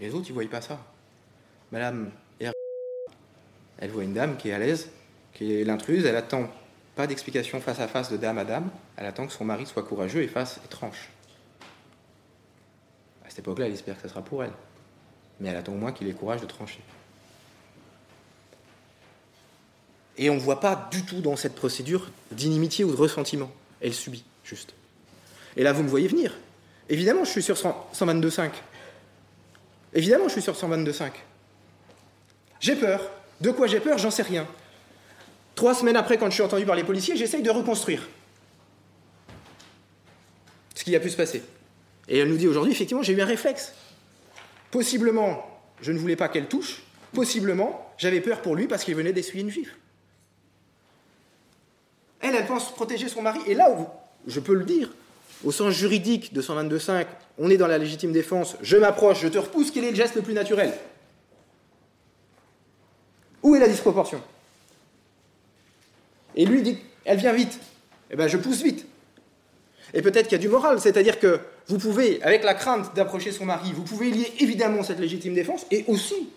Les 0.00 0.14
autres, 0.14 0.26
ils 0.28 0.34
ne 0.34 0.40
voient 0.40 0.50
pas 0.50 0.60
ça. 0.60 0.78
Madame 1.72 2.10
elle 3.78 3.90
voit 3.90 4.04
une 4.04 4.12
dame 4.12 4.36
qui 4.36 4.50
est 4.50 4.52
à 4.52 4.58
l'aise, 4.58 4.90
qui 5.32 5.54
est 5.54 5.64
l'intruse, 5.64 6.04
elle 6.04 6.16
attend 6.16 6.50
pas 6.96 7.06
d'explication 7.06 7.60
face 7.60 7.78
à 7.78 7.86
face 7.86 8.10
de 8.10 8.16
dame 8.16 8.38
à 8.38 8.44
dame, 8.44 8.70
elle 8.96 9.06
attend 9.06 9.26
que 9.26 9.32
son 9.32 9.44
mari 9.44 9.66
soit 9.66 9.84
courageux 9.84 10.22
et 10.22 10.28
fasse 10.28 10.60
étrange. 10.64 11.10
À 13.24 13.30
cette 13.30 13.38
époque-là, 13.40 13.66
elle 13.66 13.72
espère 13.72 13.94
que 13.96 14.02
ce 14.02 14.08
sera 14.08 14.22
pour 14.22 14.42
elle. 14.42 14.52
Mais 15.38 15.48
elle 15.50 15.56
attend 15.56 15.72
au 15.72 15.76
moins 15.76 15.92
qu'il 15.92 16.08
ait 16.08 16.12
courage 16.12 16.40
de 16.40 16.46
trancher. 16.46 16.80
Et 20.18 20.30
on 20.30 20.34
ne 20.34 20.40
voit 20.40 20.60
pas 20.60 20.88
du 20.90 21.04
tout 21.04 21.20
dans 21.20 21.36
cette 21.36 21.54
procédure 21.54 22.10
d'inimitié 22.32 22.84
ou 22.84 22.90
de 22.90 22.96
ressentiment. 22.96 23.50
Elle 23.80 23.94
subit, 23.94 24.24
juste. 24.44 24.74
Et 25.56 25.62
là, 25.62 25.72
vous 25.72 25.84
me 25.84 25.88
voyez 25.88 26.08
venir. 26.08 26.34
Évidemment, 26.88 27.24
je 27.24 27.30
suis 27.30 27.42
sur 27.42 27.54
122.5. 27.54 28.50
Évidemment, 29.94 30.24
je 30.26 30.32
suis 30.32 30.42
sur 30.42 30.54
122.5. 30.54 31.10
J'ai 32.60 32.76
peur. 32.76 33.00
De 33.40 33.50
quoi 33.52 33.68
j'ai 33.68 33.80
peur 33.80 33.98
J'en 33.98 34.10
sais 34.10 34.22
rien. 34.22 34.46
Trois 35.54 35.74
semaines 35.74 35.96
après, 35.96 36.18
quand 36.18 36.26
je 36.26 36.34
suis 36.34 36.42
entendu 36.42 36.64
par 36.66 36.76
les 36.76 36.84
policiers, 36.84 37.16
j'essaye 37.16 37.42
de 37.42 37.50
reconstruire 37.50 38.08
ce 40.74 40.84
qui 40.84 40.94
a 40.94 41.00
pu 41.00 41.10
se 41.10 41.16
passer. 41.16 41.42
Et 42.08 42.18
elle 42.18 42.28
nous 42.28 42.36
dit 42.36 42.48
aujourd'hui, 42.48 42.72
effectivement, 42.72 43.02
j'ai 43.02 43.12
eu 43.12 43.20
un 43.20 43.26
réflexe. 43.26 43.74
Possiblement, 44.70 45.44
je 45.80 45.92
ne 45.92 45.98
voulais 45.98 46.16
pas 46.16 46.28
qu'elle 46.28 46.46
touche. 46.46 46.82
Possiblement, 47.12 47.92
j'avais 47.98 48.20
peur 48.20 48.42
pour 48.42 48.54
lui 48.54 48.66
parce 48.66 48.84
qu'il 48.84 48.94
venait 48.94 49.12
d'essuyer 49.12 49.42
une 49.42 49.50
gifle. 49.50 49.74
Elle, 52.34 52.46
pense 52.46 52.70
protéger 52.72 53.08
son 53.08 53.22
mari. 53.22 53.40
Et 53.46 53.54
là 53.54 53.70
où, 53.70 53.86
je 54.26 54.40
peux 54.40 54.54
le 54.54 54.64
dire, 54.64 54.90
au 55.44 55.52
sens 55.52 55.72
juridique 55.72 56.32
de 56.32 56.42
122.5, 56.42 57.06
on 57.38 57.50
est 57.50 57.56
dans 57.56 57.66
la 57.66 57.78
légitime 57.78 58.12
défense, 58.12 58.56
je 58.62 58.76
m'approche, 58.76 59.20
je 59.20 59.28
te 59.28 59.38
repousse, 59.38 59.70
quel 59.70 59.84
est 59.84 59.90
le 59.90 59.96
geste 59.96 60.16
le 60.16 60.22
plus 60.22 60.34
naturel? 60.34 60.72
Où 63.42 63.54
est 63.54 63.60
la 63.60 63.68
disproportion? 63.68 64.20
Et 66.34 66.44
lui 66.44 66.62
dit, 66.62 66.78
elle 67.04 67.18
vient 67.18 67.32
vite. 67.32 67.58
Eh 68.10 68.16
bien, 68.16 68.26
je 68.26 68.36
pousse 68.36 68.62
vite. 68.62 68.86
Et 69.94 70.02
peut-être 70.02 70.28
qu'il 70.28 70.36
y 70.36 70.40
a 70.40 70.42
du 70.42 70.48
moral, 70.48 70.80
c'est-à-dire 70.80 71.18
que 71.18 71.40
vous 71.68 71.78
pouvez, 71.78 72.22
avec 72.22 72.44
la 72.44 72.54
crainte 72.54 72.94
d'approcher 72.94 73.32
son 73.32 73.44
mari, 73.44 73.72
vous 73.72 73.82
pouvez 73.82 74.10
lier 74.10 74.32
évidemment 74.40 74.82
cette 74.82 74.98
légitime 74.98 75.34
défense, 75.34 75.66
et 75.70 75.84
aussi, 75.86 76.28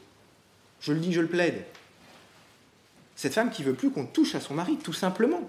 je 0.80 0.94
le 0.94 1.00
dis, 1.00 1.12
je 1.14 1.22
le 1.22 1.28
plaide, 1.28 1.64
Cette 3.16 3.34
femme 3.34 3.52
qui 3.52 3.64
veut 3.64 3.74
plus 3.74 3.92
qu'on 3.92 4.06
touche 4.06 4.36
à 4.36 4.40
son 4.40 4.54
mari, 4.54 4.78
tout 4.78 4.94
simplement. 4.94 5.42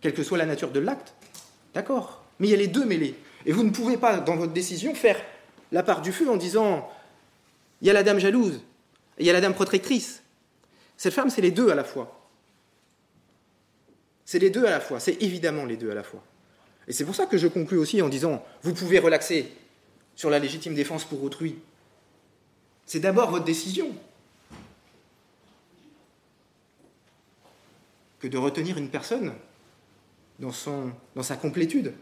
Quelle 0.00 0.14
que 0.14 0.22
soit 0.22 0.38
la 0.38 0.46
nature 0.46 0.70
de 0.70 0.80
l'acte. 0.80 1.14
D'accord. 1.74 2.24
Mais 2.38 2.48
il 2.48 2.50
y 2.50 2.54
a 2.54 2.56
les 2.56 2.68
deux 2.68 2.84
mêlés. 2.84 3.14
Et 3.46 3.52
vous 3.52 3.62
ne 3.62 3.70
pouvez 3.70 3.96
pas, 3.96 4.18
dans 4.18 4.36
votre 4.36 4.52
décision, 4.52 4.94
faire 4.94 5.20
la 5.72 5.82
part 5.82 6.02
du 6.02 6.12
feu 6.12 6.28
en 6.30 6.36
disant 6.36 6.90
il 7.80 7.86
y 7.86 7.90
a 7.90 7.92
la 7.92 8.02
dame 8.02 8.18
jalouse, 8.18 8.60
il 9.18 9.26
y 9.26 9.30
a 9.30 9.32
la 9.32 9.40
dame 9.40 9.54
protectrice. 9.54 10.22
Cette 10.96 11.14
femme, 11.14 11.30
c'est 11.30 11.40
les 11.40 11.50
deux 11.50 11.70
à 11.70 11.74
la 11.74 11.84
fois. 11.84 12.28
C'est 14.24 14.38
les 14.38 14.50
deux 14.50 14.64
à 14.64 14.70
la 14.70 14.80
fois, 14.80 15.00
c'est 15.00 15.22
évidemment 15.22 15.64
les 15.64 15.76
deux 15.76 15.90
à 15.90 15.94
la 15.94 16.02
fois. 16.02 16.22
Et 16.86 16.92
c'est 16.92 17.04
pour 17.04 17.14
ça 17.14 17.26
que 17.26 17.38
je 17.38 17.48
conclus 17.48 17.78
aussi 17.78 18.00
en 18.02 18.08
disant 18.08 18.44
vous 18.62 18.74
pouvez 18.74 18.98
relaxer 18.98 19.50
sur 20.14 20.30
la 20.30 20.38
légitime 20.38 20.74
défense 20.74 21.04
pour 21.04 21.22
autrui. 21.22 21.56
C'est 22.86 23.00
d'abord 23.00 23.30
votre 23.30 23.44
décision 23.44 23.94
que 28.20 28.28
de 28.28 28.36
retenir 28.36 28.76
une 28.76 28.88
personne 28.88 29.32
dans, 30.40 30.52
son, 30.52 30.92
dans 31.14 31.22
sa 31.22 31.36
complétude. 31.36 31.94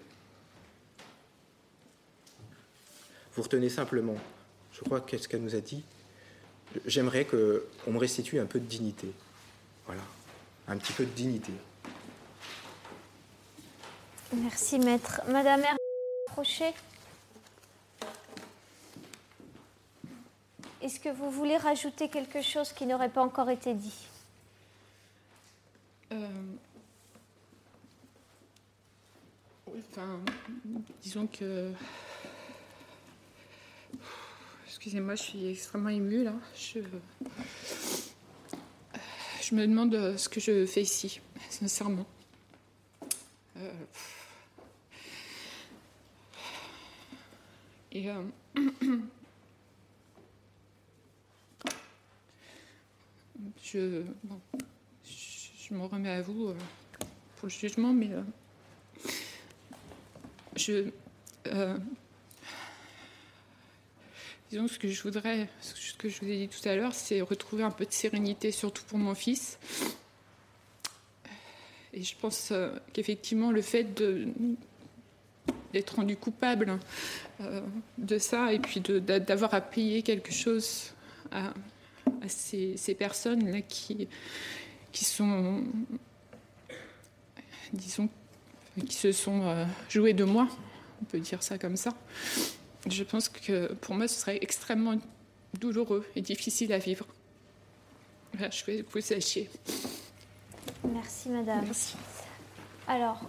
Vous 3.34 3.42
retenez 3.42 3.68
simplement, 3.68 4.16
je 4.72 4.80
crois 4.80 5.00
qu'est-ce 5.00 5.28
qu'elle 5.28 5.42
nous 5.42 5.54
a 5.54 5.60
dit, 5.60 5.84
j'aimerais 6.86 7.24
qu'on 7.24 7.92
me 7.92 7.98
restitue 7.98 8.38
un 8.38 8.46
peu 8.46 8.58
de 8.58 8.64
dignité. 8.64 9.12
Voilà, 9.86 10.02
un 10.68 10.76
petit 10.76 10.92
peu 10.92 11.04
de 11.04 11.10
dignité. 11.10 11.52
Merci, 14.34 14.78
maître. 14.78 15.20
Madame 15.28 15.62
Crochet 16.26 16.74
Est-ce 20.80 21.00
que 21.00 21.08
vous 21.08 21.30
voulez 21.30 21.56
rajouter 21.56 22.08
quelque 22.08 22.40
chose 22.40 22.72
qui 22.72 22.86
n'aurait 22.86 23.08
pas 23.08 23.22
encore 23.22 23.50
été 23.50 23.74
dit? 23.74 24.06
Euh, 26.12 26.28
Disons 31.02 31.26
que. 31.26 31.72
Excusez-moi, 34.66 35.14
je 35.14 35.22
suis 35.22 35.46
extrêmement 35.48 35.88
émue 35.88 36.22
là. 36.24 36.34
Je, 36.54 36.80
me 39.54 39.66
demande 39.66 40.16
ce 40.16 40.28
que 40.28 40.40
je 40.40 40.66
fais 40.66 40.82
ici, 40.82 41.20
sincèrement. 41.50 42.06
Euh, 43.56 43.72
et. 47.92 48.10
Euh, 48.10 48.22
je, 53.62 54.04
je, 55.04 55.74
me 55.74 55.84
remets 55.86 56.10
à 56.10 56.22
vous 56.22 56.48
euh, 56.48 56.56
pour 57.36 57.46
le 57.46 57.50
jugement, 57.50 57.92
mais 57.92 58.10
je. 60.58 60.90
Euh, 61.46 61.76
disons 64.50 64.68
ce 64.68 64.78
que 64.78 64.88
je 64.88 65.02
voudrais, 65.02 65.48
ce 65.60 65.94
que 65.94 66.08
je 66.08 66.20
vous 66.20 66.28
ai 66.28 66.46
dit 66.46 66.48
tout 66.48 66.66
à 66.68 66.74
l'heure, 66.74 66.94
c'est 66.94 67.20
retrouver 67.20 67.62
un 67.62 67.70
peu 67.70 67.84
de 67.84 67.92
sérénité, 67.92 68.50
surtout 68.50 68.82
pour 68.84 68.98
mon 68.98 69.14
fils. 69.14 69.58
Et 71.92 72.02
je 72.02 72.14
pense 72.16 72.52
qu'effectivement, 72.92 73.50
le 73.50 73.62
fait 73.62 73.84
d'être 75.72 75.96
rendu 75.96 76.16
coupable 76.16 76.78
de 77.98 78.18
ça 78.18 78.52
et 78.52 78.58
puis 78.58 78.80
d'avoir 78.80 79.54
à 79.54 79.60
payer 79.60 80.02
quelque 80.02 80.32
chose 80.32 80.92
à, 81.30 81.52
à 82.22 82.28
ces, 82.28 82.94
personnes-là 82.98 83.62
qui, 83.62 84.08
qui 84.92 85.04
sont, 85.04 85.64
disons, 87.72 88.08
qui 88.84 88.96
se 88.96 89.12
sont 89.12 89.42
euh, 89.42 89.64
jouées 89.88 90.14
de 90.14 90.24
moi, 90.24 90.48
on 91.02 91.04
peut 91.04 91.20
dire 91.20 91.42
ça 91.42 91.58
comme 91.58 91.76
ça. 91.76 91.90
Je 92.88 93.04
pense 93.04 93.28
que 93.28 93.72
pour 93.74 93.94
moi, 93.94 94.08
ce 94.08 94.20
serait 94.20 94.38
extrêmement 94.40 94.96
douloureux 95.58 96.06
et 96.16 96.20
difficile 96.20 96.72
à 96.72 96.78
vivre. 96.78 97.06
je 98.34 98.64
vais 98.64 98.84
vous 98.90 99.00
sachiez. 99.00 99.50
Merci, 100.84 101.28
madame. 101.30 101.64
Merci. 101.64 101.96
Alors, 102.86 103.20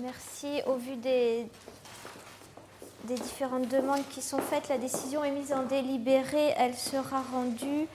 merci. 0.00 0.60
Au 0.66 0.76
vu 0.76 0.96
des, 0.96 1.46
des 3.04 3.14
différentes 3.14 3.68
demandes 3.68 4.06
qui 4.10 4.22
sont 4.22 4.40
faites. 4.40 4.68
La 4.68 4.78
décision 4.78 5.24
est 5.24 5.30
mise 5.30 5.52
en 5.52 5.64
délibéré. 5.64 6.54
Elle 6.56 6.74
sera 6.74 7.22
rendue 7.22 7.86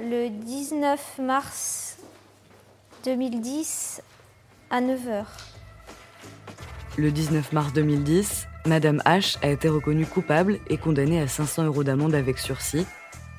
le 0.00 0.28
19 0.28 1.18
mars 1.18 1.96
2010 3.04 4.02
à 4.70 4.80
9h. 4.80 5.24
Le 6.96 7.10
19 7.10 7.52
mars 7.52 7.72
2010, 7.72 8.48
Madame 8.66 9.02
H 9.06 9.38
a 9.42 9.48
été 9.48 9.68
reconnue 9.68 10.04
coupable 10.04 10.58
et 10.68 10.76
condamnée 10.76 11.20
à 11.20 11.28
500 11.28 11.64
euros 11.64 11.84
d'amende 11.84 12.14
avec 12.14 12.38
sursis. 12.38 12.86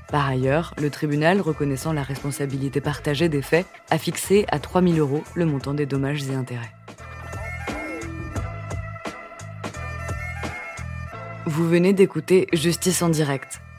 Par 0.10 0.28
ailleurs, 0.28 0.74
le 0.82 0.90
tribunal, 0.90 1.40
reconnaissant 1.42 1.94
la 1.94 2.02
responsabilité 2.02 2.82
partagée 2.82 3.30
des 3.30 3.42
faits, 3.42 3.68
a 3.92 3.98
fixé 3.98 4.46
à 4.50 4.60
3000 4.60 5.00
euros 5.00 5.24
le 5.36 5.46
montant 5.46 5.74
des 5.74 5.86
dommages 5.86 6.24
et 6.30 6.34
intérêts. 6.34 6.72
Vous 11.46 11.68
venez 11.68 11.94
d'écouter 11.94 12.48
Justice 12.54 13.02
en 13.02 13.10
direct. 13.10 13.62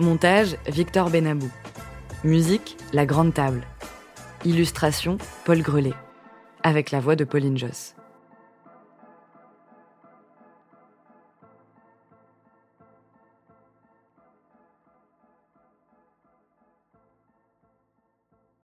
Montage, 0.00 0.56
Victor 0.66 1.08
Benabou. 1.08 1.50
Musique, 2.24 2.76
La 2.92 3.06
Grande 3.06 3.32
Table. 3.32 3.62
Illustration, 4.44 5.18
Paul 5.44 5.62
Grelet. 5.62 5.94
Avec 6.64 6.90
la 6.90 6.98
voix 6.98 7.14
de 7.14 7.22
Pauline 7.22 7.56
Joss. 7.56 7.94